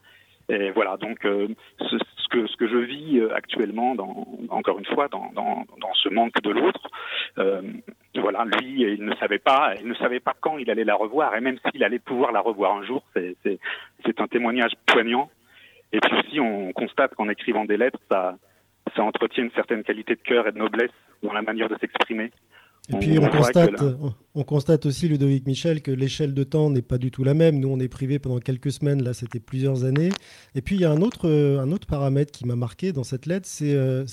[0.50, 1.46] Et voilà, donc euh,
[1.78, 5.94] ce, ce, que, ce que je vis actuellement, dans, encore une fois, dans, dans, dans
[5.94, 6.90] ce manque de l'autre,
[7.38, 7.62] euh,
[8.16, 11.36] voilà, lui, il ne savait pas, il ne savait pas quand il allait la revoir,
[11.36, 15.30] et même s'il allait pouvoir la revoir un jour, c'est un témoignage poignant.
[15.92, 18.36] Et puis aussi, on constate qu'en écrivant des lettres, ça,
[18.96, 20.90] ça entretient une certaine qualité de cœur et de noblesse
[21.22, 22.32] dans la manière de s'exprimer.
[22.92, 23.82] Et puis on, constate,
[24.34, 27.60] on constate aussi, Ludovic Michel, que l'échelle de temps n'est pas du tout la même.
[27.60, 30.10] Nous, on est privé pendant quelques semaines, là, c'était plusieurs années.
[30.54, 33.04] Et puis il y a un autre, euh, un autre paramètre qui m'a marqué dans
[33.04, 34.04] cette lettre, c'est euh,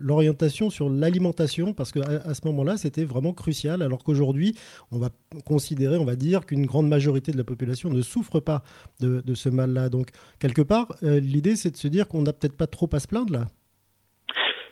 [0.00, 4.56] l'orientation sur l'alimentation, parce qu'à à ce moment-là, c'était vraiment crucial, alors qu'aujourd'hui,
[4.90, 5.10] on va
[5.44, 8.64] considérer, on va dire qu'une grande majorité de la population ne souffre pas
[9.00, 9.88] de, ce mal-là.
[9.88, 10.10] Donc,
[10.40, 13.06] quelque part, euh, l'idée, c'est de se dire qu'on n'a peut-être pas trop à se
[13.06, 13.46] plaindre là.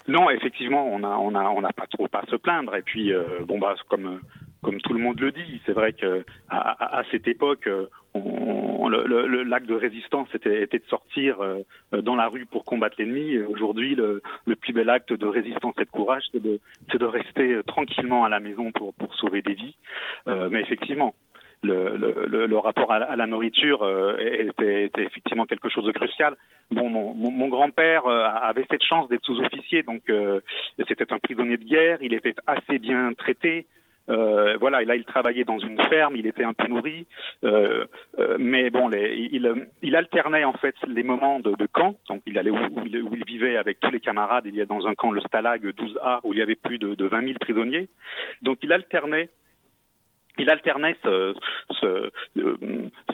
[0.09, 2.75] Non, effectivement, on n'a on a, on a pas trop à se plaindre.
[2.77, 4.21] Et puis, euh, bon, bah, comme,
[4.63, 7.69] comme tout le monde le dit, c'est vrai que à, à, cette époque,
[8.15, 11.63] on, le, l'acte de résistance était, était, de sortir euh,
[12.03, 13.39] dans la rue pour combattre l'ennemi.
[13.39, 16.61] Aujourd'hui, le, le, plus bel acte de résistance et de courage, c'est de,
[16.95, 19.77] de, rester tranquillement à la maison pour, sauver des vies.
[20.29, 21.15] Euh, mais effectivement,
[21.63, 26.37] le, rapport à, la nourriture euh, était, effectivement quelque chose de crucial.
[26.71, 30.41] Bon, mon, grand-père euh, avait cette chance d'être sous-officier, donc euh,
[30.89, 31.99] c'était un prisonnier de guerre.
[32.01, 33.67] Il était assez bien traité.
[34.09, 37.09] Voilà, et là il travaillait dans une ferme, il était un peu nourri,
[38.39, 41.97] mais bon, il, alternait en fait les moments de, camp.
[42.09, 44.45] Donc il allait où, il, où, il, vivait avec tous les camarades.
[44.47, 46.95] Il y a dans un camp le Stalag 12A où il y avait plus de,
[46.95, 47.89] de 20 000 prisonniers.
[48.43, 49.29] Donc il alternait
[50.39, 51.35] il alternait ce,
[51.81, 52.57] ce, euh,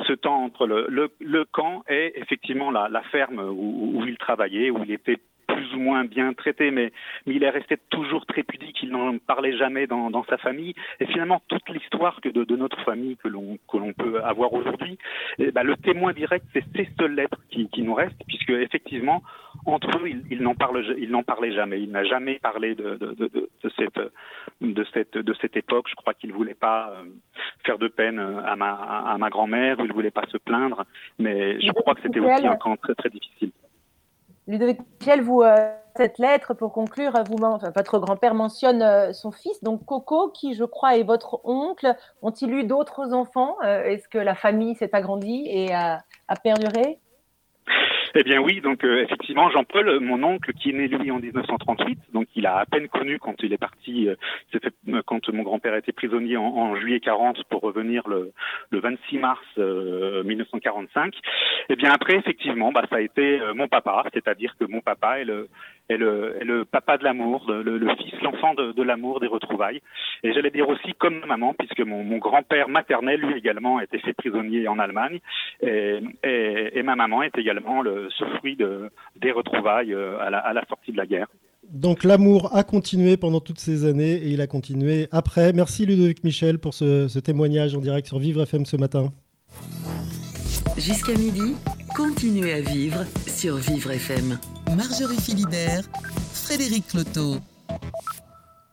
[0.06, 4.16] ce temps entre le, le, le, camp et effectivement la, la ferme où, où, il
[4.18, 5.18] travaillait, où il était
[5.54, 6.92] plus ou moins bien traité, mais,
[7.26, 10.74] mais il est resté toujours très pudique, il n'en parlait jamais dans, dans, sa famille.
[11.00, 14.52] Et finalement, toute l'histoire que de, de, notre famille que l'on que l'on peut avoir
[14.52, 14.98] aujourd'hui,
[15.38, 19.22] ben, le témoin direct, c'est ces seules lettres qui, qui, nous restent, puisque effectivement,
[19.66, 21.80] entre eux, il, il n'en parle, il n'en parlait jamais.
[21.80, 24.00] Il n'a jamais parlé de, de, de, de, cette
[24.60, 25.86] de cette de cette époque.
[25.88, 27.04] Je crois qu'il voulait pas euh,
[27.64, 30.84] faire de peine à ma à ma grand-mère, il voulait pas se plaindre,
[31.18, 33.52] mais je crois que c'était aussi un camp très très difficile.
[34.48, 39.62] Ludovic Michel, vous, euh, cette lettre, pour conclure, vous, votre grand-père mentionne euh, son fils,
[39.62, 41.94] donc Coco, qui, je crois, est votre oncle.
[42.22, 43.56] Ont-ils eu d'autres enfants?
[43.64, 46.02] Euh, Est-ce que la famille s'est agrandie et a
[46.42, 47.01] perduré?
[48.14, 51.98] Eh bien oui, donc euh, effectivement, Jean-Paul, mon oncle, qui est né lui en 1938,
[52.12, 54.16] donc il a à peine connu quand il est parti, euh,
[54.88, 58.32] euh, quand mon grand-père était prisonnier en, en, juillet 40 pour revenir le,
[58.70, 61.14] le 26 mars 1945.
[61.68, 65.24] Eh bien après, effectivement, bah, ça a été mon papa, c'est-à-dire que mon papa est
[65.24, 65.48] le,
[65.88, 69.80] est le, est le papa de l'amour, le, fils, l'enfant de, l'amour, des retrouvailles.
[70.22, 74.12] Et j'allais dire aussi comme maman, puisque mon, grand-père maternel, lui également, a été fait
[74.12, 75.20] prisonnier en Allemagne,
[75.62, 80.92] et, ma maman est également le ce fruit de, des retrouvailles euh, à la, sortie
[80.92, 81.28] de la guerre.
[81.70, 85.52] Donc l'amour a continué pendant toutes ces années et il a continué après.
[85.52, 89.12] Merci Ludovic Michel pour ce témoignage en direct sur Vivre FM ce matin.
[90.78, 91.54] Jusqu'à midi,
[91.94, 94.38] continuez à vivre sur Vivre FM.
[94.74, 95.82] Marjorie Philibert,
[96.32, 97.36] Frédéric Cloteau.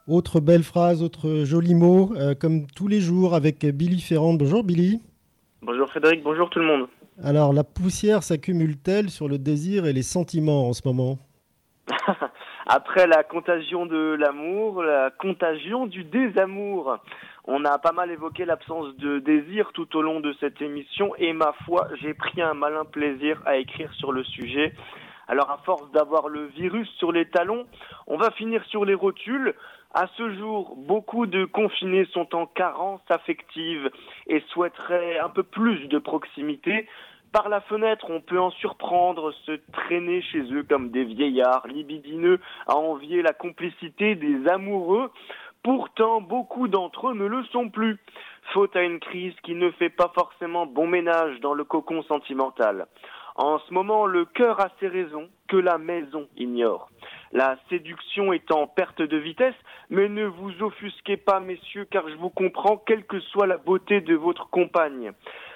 [0.07, 4.33] Autre belle phrase, autre joli mot, euh, comme tous les jours avec Billy Ferrand.
[4.33, 5.01] Bonjour Billy.
[5.61, 6.87] Bonjour Frédéric, bonjour tout le monde.
[7.21, 11.17] Alors, la poussière s'accumule-t-elle sur le désir et les sentiments en ce moment?
[12.65, 16.97] Après la contagion de l'amour, la contagion du désamour.
[17.45, 21.33] On a pas mal évoqué l'absence de désir tout au long de cette émission et
[21.33, 24.73] ma foi, j'ai pris un malin plaisir à écrire sur le sujet.
[25.27, 27.65] Alors à force d'avoir le virus sur les talons,
[28.07, 29.53] on va finir sur les rotules.
[29.93, 33.89] À ce jour, beaucoup de confinés sont en carence affective
[34.27, 36.87] et souhaiteraient un peu plus de proximité.
[37.31, 42.39] Par la fenêtre, on peut en surprendre, se traîner chez eux comme des vieillards libidineux
[42.67, 45.11] à envier la complicité des amoureux.
[45.63, 47.97] Pourtant, beaucoup d'entre eux ne le sont plus,
[48.53, 52.87] faute à une crise qui ne fait pas forcément bon ménage dans le cocon sentimental.
[53.35, 56.89] En ce moment, le cœur a ses raisons que la maison ignore.
[57.31, 59.55] La séduction est en perte de vitesse,
[59.89, 64.01] mais ne vous offusquez pas, messieurs, car je vous comprends, quelle que soit la beauté
[64.01, 65.11] de votre compagne.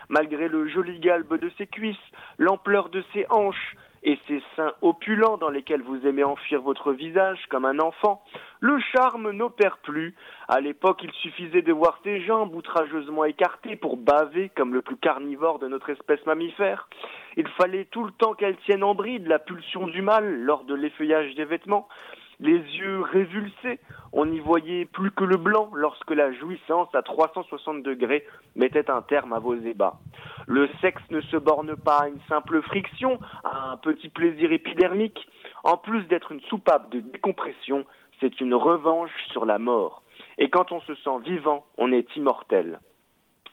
[0.09, 1.97] Malgré le joli galbe de ses cuisses,
[2.37, 7.39] l'ampleur de ses hanches, et ses seins opulents dans lesquels vous aimez enfuir votre visage
[7.49, 8.21] comme un enfant,
[8.59, 10.15] le charme n'opère plus.
[10.47, 14.97] À l'époque, il suffisait de voir ses jambes outrageusement écartées pour baver comme le plus
[14.97, 16.87] carnivore de notre espèce mammifère.
[17.37, 20.75] Il fallait tout le temps qu'elle tienne en bride la pulsion du mal lors de
[20.75, 21.87] l'effeuillage des vêtements
[22.39, 23.79] les yeux révulsés,
[24.11, 28.25] on n'y voyait plus que le blanc lorsque la jouissance à 360 degrés
[28.55, 29.99] mettait un terme à vos ébats.
[30.47, 35.27] Le sexe ne se borne pas à une simple friction, à un petit plaisir épidermique.
[35.63, 37.85] En plus d'être une soupape de décompression,
[38.19, 40.03] c'est une revanche sur la mort.
[40.37, 42.79] Et quand on se sent vivant, on est immortel.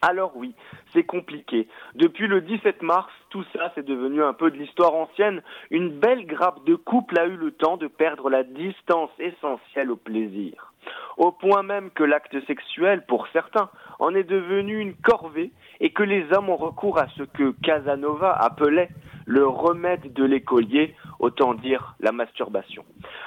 [0.02, 0.54] Alors oui,
[0.92, 1.68] c'est compliqué.
[1.94, 5.42] Depuis le 17 mars, tout ça c'est devenu un peu de l'histoire ancienne.
[5.70, 9.96] Une belle grappe de couple a eu le temps de perdre la distance essentielle au
[9.96, 10.69] plaisir.
[11.16, 16.02] Au point même que l'acte sexuel, pour certains, en est devenu une corvée et que
[16.02, 18.88] les hommes ont recours à ce que Casanova appelait
[19.26, 22.84] le remède de l'écolier, autant dire la masturbation.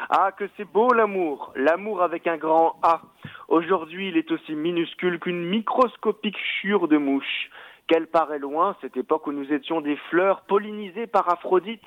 [0.09, 3.01] Ah, que c'est beau l'amour, l'amour avec un grand A.
[3.47, 7.49] Aujourd'hui, il est aussi minuscule qu'une microscopique chure de mouche.
[7.87, 11.83] Qu'elle paraît loin, cette époque où nous étions des fleurs pollinisées par Aphrodite.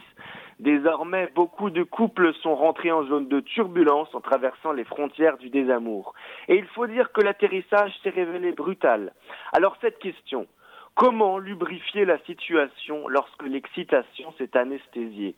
[0.58, 5.50] Désormais, beaucoup de couples sont rentrés en zone de turbulence en traversant les frontières du
[5.50, 6.14] désamour.
[6.48, 9.12] Et il faut dire que l'atterrissage s'est révélé brutal.
[9.52, 10.46] Alors cette question,
[10.94, 15.34] comment lubrifier la situation lorsque l'excitation s'est anesthésiée?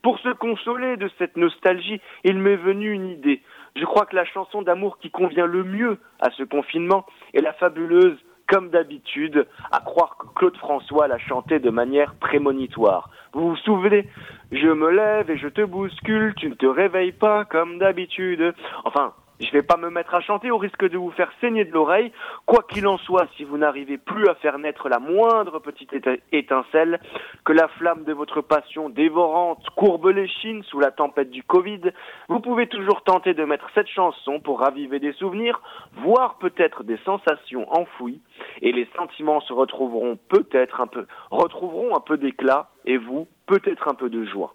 [0.00, 3.42] Pour se consoler de cette nostalgie, il m'est venu une idée.
[3.76, 7.04] Je crois que la chanson d'amour qui convient le mieux à ce confinement
[7.34, 13.10] est la fabuleuse comme d'habitude, à croire que Claude François l'a chanté de manière prémonitoire.
[13.32, 14.08] Vous vous souvenez?
[14.52, 18.54] Je me lève et je te bouscule, tu ne te réveilles pas comme d'habitude.
[18.84, 21.72] Enfin, je vais pas me mettre à chanter au risque de vous faire saigner de
[21.72, 22.12] l'oreille.
[22.46, 25.92] Quoi qu'il en soit, si vous n'arrivez plus à faire naître la moindre petite
[26.32, 27.00] étincelle,
[27.44, 31.80] que la flamme de votre passion dévorante courbe les chines sous la tempête du Covid,
[32.28, 35.60] vous pouvez toujours tenter de mettre cette chanson pour raviver des souvenirs,
[35.94, 38.20] voire peut-être des sensations enfouies,
[38.62, 43.88] et les sentiments se retrouveront peut-être un peu, retrouveront un peu d'éclat, et vous, peut-être
[43.88, 44.54] un peu de joie.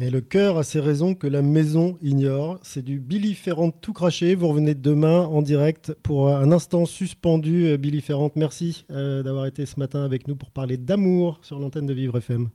[0.00, 2.58] Et le cœur a ses raisons que la maison ignore.
[2.62, 4.34] C'est du Billy Ferrand tout craché.
[4.34, 7.66] Vous revenez demain en direct pour un instant suspendu.
[7.66, 11.58] Euh, Billy Ferrand, merci euh, d'avoir été ce matin avec nous pour parler d'amour sur
[11.58, 12.48] l'antenne de Vivre FM.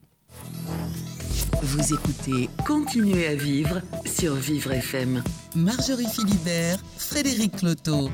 [1.61, 5.21] Vous écoutez Continuez à vivre sur Vivre FM.
[5.55, 8.09] Marjorie Philibert, Frédéric Cloteau.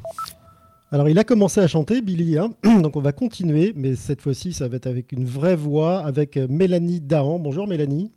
[0.91, 2.51] Alors, il a commencé à chanter, Billy, hein.
[2.81, 6.35] donc on va continuer, mais cette fois-ci, ça va être avec une vraie voix, avec
[6.35, 7.39] Mélanie Dahan.
[7.39, 8.11] Bonjour Mélanie.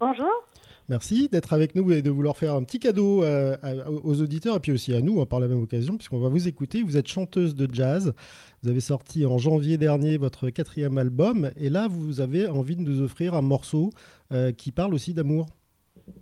[0.00, 0.32] Bonjour.
[0.88, 3.54] Merci d'être avec nous et de vouloir faire un petit cadeau euh,
[4.02, 6.48] aux auditeurs et puis aussi à nous hein, par la même occasion, puisqu'on va vous
[6.48, 6.82] écouter.
[6.82, 8.14] Vous êtes chanteuse de jazz.
[8.62, 12.80] Vous avez sorti en janvier dernier votre quatrième album et là, vous avez envie de
[12.80, 13.90] nous offrir un morceau
[14.32, 15.46] euh, qui parle aussi d'amour.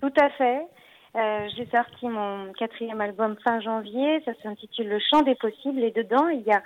[0.00, 0.66] Tout à fait.
[1.14, 4.20] Euh, j'ai sorti mon quatrième album fin janvier.
[4.24, 6.62] Ça s'intitule Le chant des possibles et dedans, il y a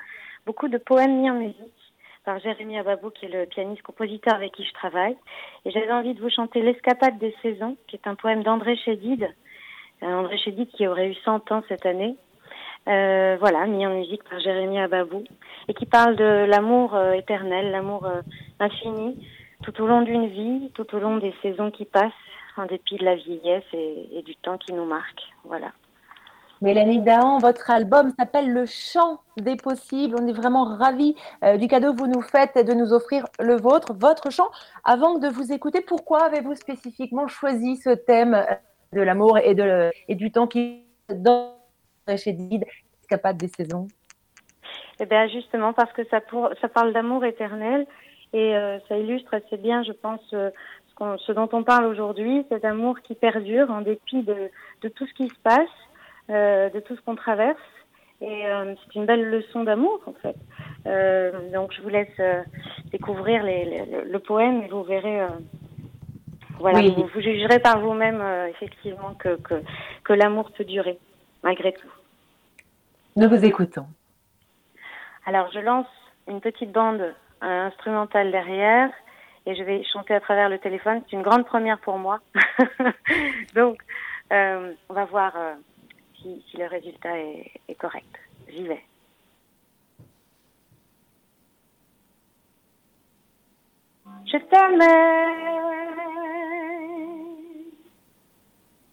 [0.46, 1.81] beaucoup de poèmes mis en musique
[2.24, 5.16] par Jérémy Ababou, qui est le pianiste-compositeur avec qui je travaille.
[5.64, 9.28] Et j'avais envie de vous chanter L'escapade des saisons, qui est un poème d'André Chédid.
[10.02, 12.16] Euh, André Chédid qui aurait eu 100 ans cette année.
[12.88, 15.22] Euh, voilà, mis en musique par Jérémy Ababou,
[15.68, 18.08] et qui parle de l'amour euh, éternel, l'amour
[18.58, 19.24] infini,
[19.62, 22.12] tout au long d'une vie, tout au long des saisons qui passent,
[22.56, 25.22] en dépit de la vieillesse et, et du temps qui nous marque.
[25.44, 25.72] Voilà.
[26.62, 30.14] Mélanie Dahan, votre album s'appelle Le chant des possibles.
[30.16, 33.56] On est vraiment ravis euh, du cadeau que vous nous faites de nous offrir le
[33.56, 34.48] vôtre, votre chant.
[34.84, 38.44] Avant de vous écouter, pourquoi avez-vous spécifiquement choisi ce thème euh,
[38.92, 39.56] de l'amour et,
[40.14, 41.56] du temps qui dans
[42.16, 42.64] chez Did,
[43.08, 43.88] capable des saisons?
[45.00, 47.88] Eh bien, justement, parce que ça, parle d'amour éternel
[48.32, 53.00] et euh, ça illustre assez bien, je pense, ce, dont on parle aujourd'hui, cet amour
[53.00, 55.66] qui perdure en dépit de tout ce qui se passe.
[56.30, 57.58] Euh, de tout ce qu'on traverse.
[58.20, 60.36] Et euh, c'est une belle leçon d'amour, en fait.
[60.86, 62.20] Euh, donc, je vous laisse
[62.92, 65.26] découvrir les, le poème et vous verrez.
[66.60, 69.62] voilà, vous, vous, jugerez par vous-même, effectivement, que, que,
[70.04, 70.98] que l'amour peut durer,
[71.42, 71.90] malgré tout.
[73.16, 73.86] Nous vous écoutons.
[75.26, 75.88] Alors, je lance
[76.28, 78.90] une petite bande instrumentale derrière
[79.44, 81.02] et je vais chanter à travers le téléphone.
[81.04, 82.20] C'est une grande première pour moi.
[83.56, 83.82] Donc,
[84.30, 85.34] on va voir
[86.22, 88.16] si, si le résultat est, est correct.
[88.48, 88.82] J'y vais.
[94.26, 95.42] Je t'aimais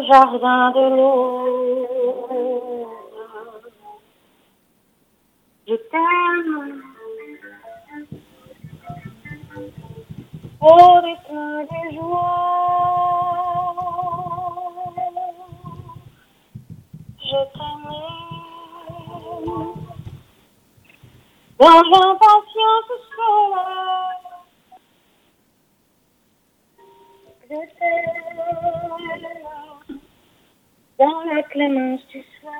[0.10, 1.88] jardin de l'eau.
[5.68, 6.81] Je t'aime
[10.61, 10.76] au
[11.06, 12.56] rythme des joies.
[17.23, 17.90] Je t'aime
[21.60, 23.60] dans l'impatience seule.
[27.52, 27.60] Je
[30.99, 32.53] dans la clémence du soir.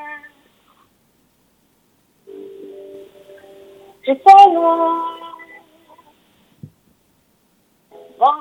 [4.02, 4.54] Je t'aime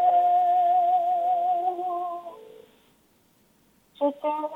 [3.95, 4.47] Je t'aime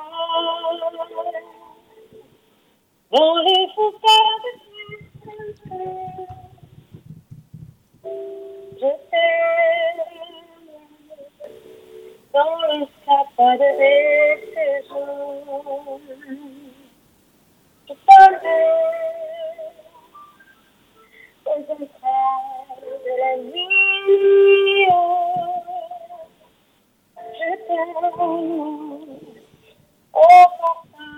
[3.11, 4.62] dans les foucards de.
[5.65, 5.69] Je
[9.09, 10.03] t'aime
[12.33, 13.69] dans les sapins de
[14.53, 16.01] saisons.
[17.87, 18.39] Je t'aime
[21.45, 24.87] aux entrailles de la nuit.
[27.39, 27.95] Je t'aime
[30.13, 30.27] au
[30.59, 31.13] parfum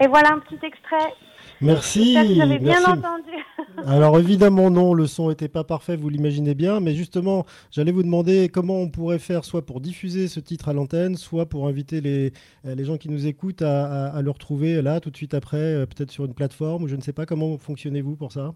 [0.00, 1.12] Et voilà un petit extrait.
[1.60, 2.14] Merci.
[2.14, 2.86] Que vous avez bien merci.
[2.90, 3.30] entendu.
[3.88, 8.04] Alors évidemment non, le son n'était pas parfait, vous l'imaginez bien, mais justement, j'allais vous
[8.04, 12.00] demander comment on pourrait faire soit pour diffuser ce titre à l'antenne, soit pour inviter
[12.00, 12.32] les,
[12.64, 15.34] euh, les gens qui nous écoutent à, à- à le retrouver là tout de suite
[15.34, 18.52] après, euh, peut-être sur une plateforme, ou je ne sais pas comment fonctionnez-vous pour ça?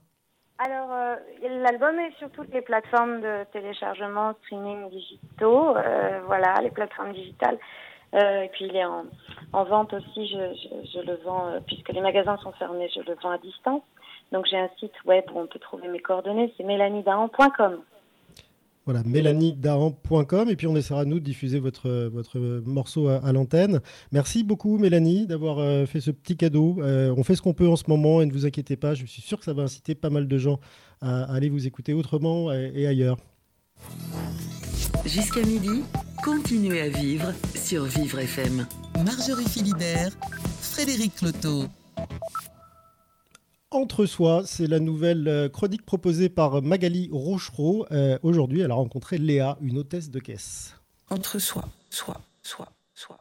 [0.59, 1.17] Alors, euh,
[1.61, 7.59] l'album est sur toutes les plateformes de téléchargement, streaming digitaux, euh, voilà, les plateformes digitales.
[8.15, 9.05] Euh, et puis il est en,
[9.53, 13.31] en vente aussi, je, le vends, euh, puisque les magasins sont fermés, je le vends
[13.31, 13.83] à distance.
[14.33, 17.81] Donc j'ai un site web où on peut trouver mes coordonnées, c'est mélanidahan.com.
[18.85, 22.11] Voilà, mélaniedaran.com et puis on essaiera nous de diffuser votre,
[22.67, 23.81] morceau à, l'antenne.
[24.11, 26.79] Merci beaucoup Mélanie d'avoir euh, fait ce petit cadeau.
[26.81, 29.07] Euh, on fait ce qu'on peut en ce moment et ne vous inquiétez pas, je
[29.07, 30.59] suis sûr que ça va inciter pas mal de gens
[31.01, 33.19] à, aller vous écouter autrement et ailleurs.
[35.05, 35.83] Jusqu'à midi,
[36.23, 38.67] continuez à vivre sur Vivre FM.
[39.05, 40.11] Marjorie Philibert,
[40.61, 41.65] Frédéric Cloteau.
[43.71, 47.87] Entre soi, c'est la nouvelle euh, chronique proposée par Magali Rochereau.
[47.91, 50.75] Euh, Aujourd'hui, elle a rencontré Léa, une hôtesse de caisse.
[51.11, 53.19] Entre soi, soi, soi, soi.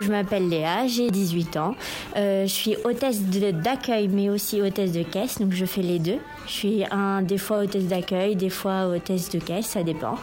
[0.00, 1.74] Je m'appelle Léa, j'ai 18 ans.
[2.16, 6.18] Euh, je suis hôtesse d'accueil, mais aussi hôtesse de caisse, donc je fais les deux.
[6.46, 10.16] Je suis un, des fois hôtesse d'accueil, des fois hôtesse de caisse, ça dépend.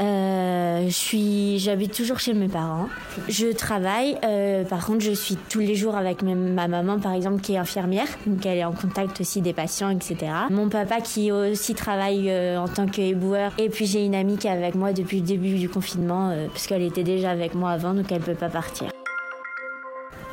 [0.00, 2.88] Euh, je suis, j'habite toujours chez mes parents.
[3.28, 7.12] Je travaille, euh, par contre, je suis tous les jours avec ma, ma maman, par
[7.12, 10.16] exemple, qui est infirmière, donc elle est en contact aussi des patients, etc.
[10.50, 14.46] Mon papa qui aussi travaille euh, en tant qu'éboueur, et puis j'ai une amie qui
[14.46, 17.70] est avec moi depuis le début du confinement, euh, parce qu'elle était déjà avec moi
[17.70, 18.88] avant, donc elle peut pas partir.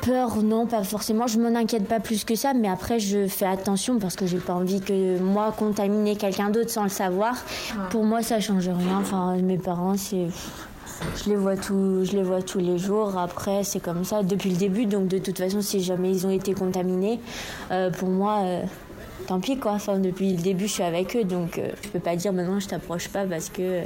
[0.02, 1.28] Peur, non, pas forcément.
[1.28, 4.38] Je m'en inquiète pas plus que ça, mais après, je fais attention parce que j'ai
[4.38, 7.36] pas envie que moi contaminer quelqu'un d'autre sans le savoir.
[7.90, 8.98] Pour moi, ça change rien.
[8.98, 10.26] Enfin, mes parents, c'est.
[11.16, 13.16] Je les vois tous, je les vois tous les jours.
[13.16, 14.86] Après, c'est comme ça depuis le début.
[14.86, 17.20] Donc, de toute façon, si jamais ils ont été contaminés,
[17.70, 18.62] euh, pour moi, euh,
[19.26, 19.72] tant pis quoi.
[19.72, 22.60] Enfin, depuis le début, je suis avec eux, donc euh, je peux pas dire maintenant
[22.60, 23.82] je t'approche pas parce que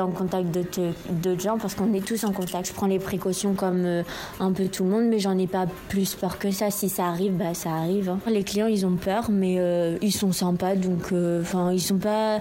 [0.00, 2.68] en contact d'autres gens parce qu'on est tous en contact.
[2.68, 4.02] Je prends les précautions comme euh,
[4.40, 6.70] un peu tout le monde, mais j'en ai pas plus peur que ça.
[6.70, 8.08] Si ça arrive, bah ça arrive.
[8.08, 8.18] hein.
[8.26, 11.98] Les clients, ils ont peur, mais euh, ils sont sympas, donc euh, enfin ils sont
[11.98, 12.40] pas,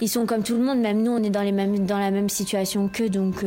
[0.00, 0.80] ils sont comme tout le monde.
[0.80, 3.44] Même nous, on est dans les mêmes dans la même situation qu'eux, donc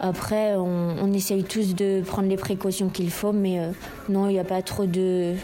[0.00, 3.60] après on, essaye tous de prendre les précautions qu'il faut, mais
[4.08, 5.34] non, il n'y a pas trop de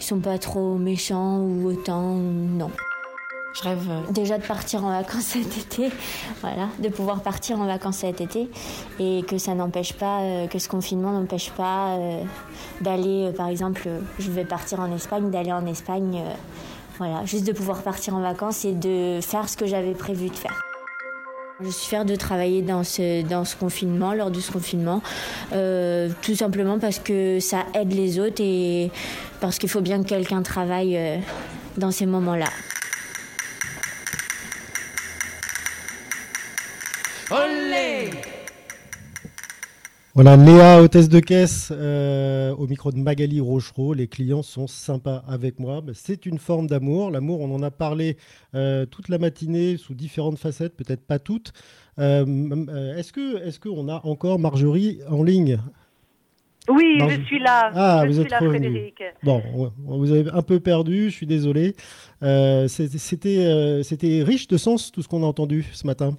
[0.00, 2.70] ils sont pas trop méchants ou autant, non.
[3.58, 5.90] Je rêve euh, déjà de partir en vacances cet été,
[6.42, 8.48] voilà, de pouvoir partir en vacances cet été
[9.00, 12.22] et que ça n'empêche pas, euh, que ce confinement n'empêche pas euh,
[12.80, 16.22] d'aller, par exemple, je vais partir en Espagne, d'aller en Espagne,
[16.98, 20.36] voilà, juste de pouvoir partir en vacances et de faire ce que j'avais prévu de
[20.36, 20.62] faire.
[21.60, 25.02] Je suis fière de travailler dans ce, confinement, lors de ce confinement,
[25.50, 28.92] tout simplement parce que ça aide les autres et
[29.40, 31.20] parce qu'il faut bien que quelqu'un travaille
[31.76, 32.46] dans ces moments-là.
[37.30, 38.10] Olé
[40.14, 43.92] Voilà, Léa, hôtesse de caisse, euh, au micro de Magali Rochereau.
[43.94, 45.82] Les clients sont sympas avec moi.
[45.92, 47.10] C'est une forme d'amour.
[47.10, 48.16] L'amour, on en a parlé
[48.54, 51.52] euh, toute la matinée sous différentes facettes, peut-être pas toutes.
[51.98, 55.58] Euh, est-ce que, est-ce qu'on a encore Marjorie en ligne?
[56.70, 57.70] Oui, je suis là.
[57.74, 58.58] Ah, je vous suis êtes là, revenu.
[58.68, 59.02] Frédéric.
[59.22, 61.04] Bon, on- on vous avez un peu perdu.
[61.10, 61.74] Je suis désolé.
[62.22, 66.16] Euh, c'était, c'était, euh, c'était riche de sens tout ce qu'on a entendu ce matin.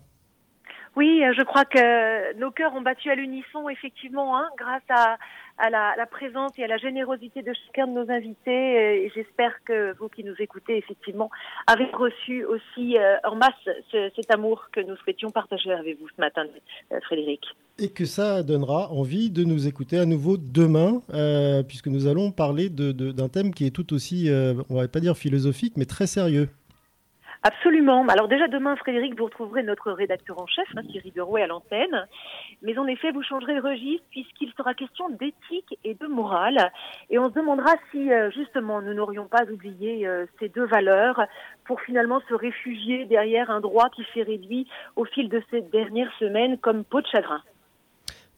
[0.99, 5.69] Oui, euh, je crois que nos cœurs ont battu à l'unisson, effectivement, hein, grâce à,
[5.69, 8.77] la, présence et à la générosité de chacun de nos invités.
[8.77, 11.30] euh, Et j'espère que vous qui nous écoutez, effectivement,
[11.67, 13.63] avez reçu aussi euh, en masse
[13.93, 16.43] ce- cet amour que nous souhaitions partager avec vous ce matin,
[17.03, 17.45] Frédéric.
[17.81, 21.01] Et que ça donnera envie de nous écouter à nouveau demain,
[21.65, 24.30] puisque nous allons parler d'un thème qui est tout aussi,
[24.69, 26.49] on va pas dire philosophique, mais très sérieux.
[27.43, 28.05] Absolument.
[28.09, 32.05] Alors déjà demain, Frédéric, vous retrouverez notre rédacteur en chef, hein, Thierry Derouet, à l'antenne.
[32.61, 36.69] Mais en effet, vous changerez de registre puisqu'il sera question d'éthique et de morale.
[37.09, 41.21] Et on se demandera si euh, justement nous n'aurions pas oublié euh, ces deux valeurs
[41.63, 44.67] pour finalement se réfugier derrière un droit qui s'est réduit
[44.97, 47.41] au fil de ces dernières semaines comme peau de chagrin.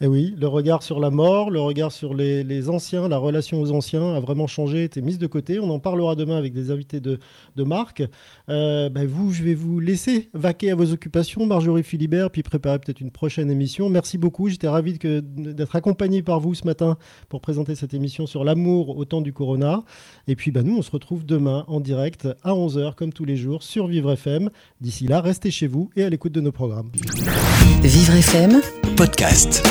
[0.01, 3.61] Et eh oui, le regard sur la mort, le regard sur les, anciens, la relation
[3.61, 5.59] aux anciens a vraiment changé, été mise de côté.
[5.59, 7.19] On en parlera demain avec des invités de,
[7.55, 8.01] de Marc.
[8.49, 12.79] Euh, ben vous, je vais vous laisser vaquer à vos occupations, Marjorie Philibert, puis préparer
[12.79, 13.89] peut-être une prochaine émission.
[13.89, 14.49] Merci beaucoup.
[14.49, 16.97] J'étais ravi d'être accompagné par vous ce matin
[17.29, 19.83] pour présenter cette émission sur l'amour au temps du corona.
[20.27, 23.37] Et puis, ben, nous, on se retrouve demain en direct à 11h, comme tous les
[23.37, 24.49] jours, sur Vivre FM.
[24.81, 26.89] D'ici là, restez chez vous et à l'écoute de nos programmes.
[27.83, 28.61] Vivre FM,
[28.95, 29.63] podcast.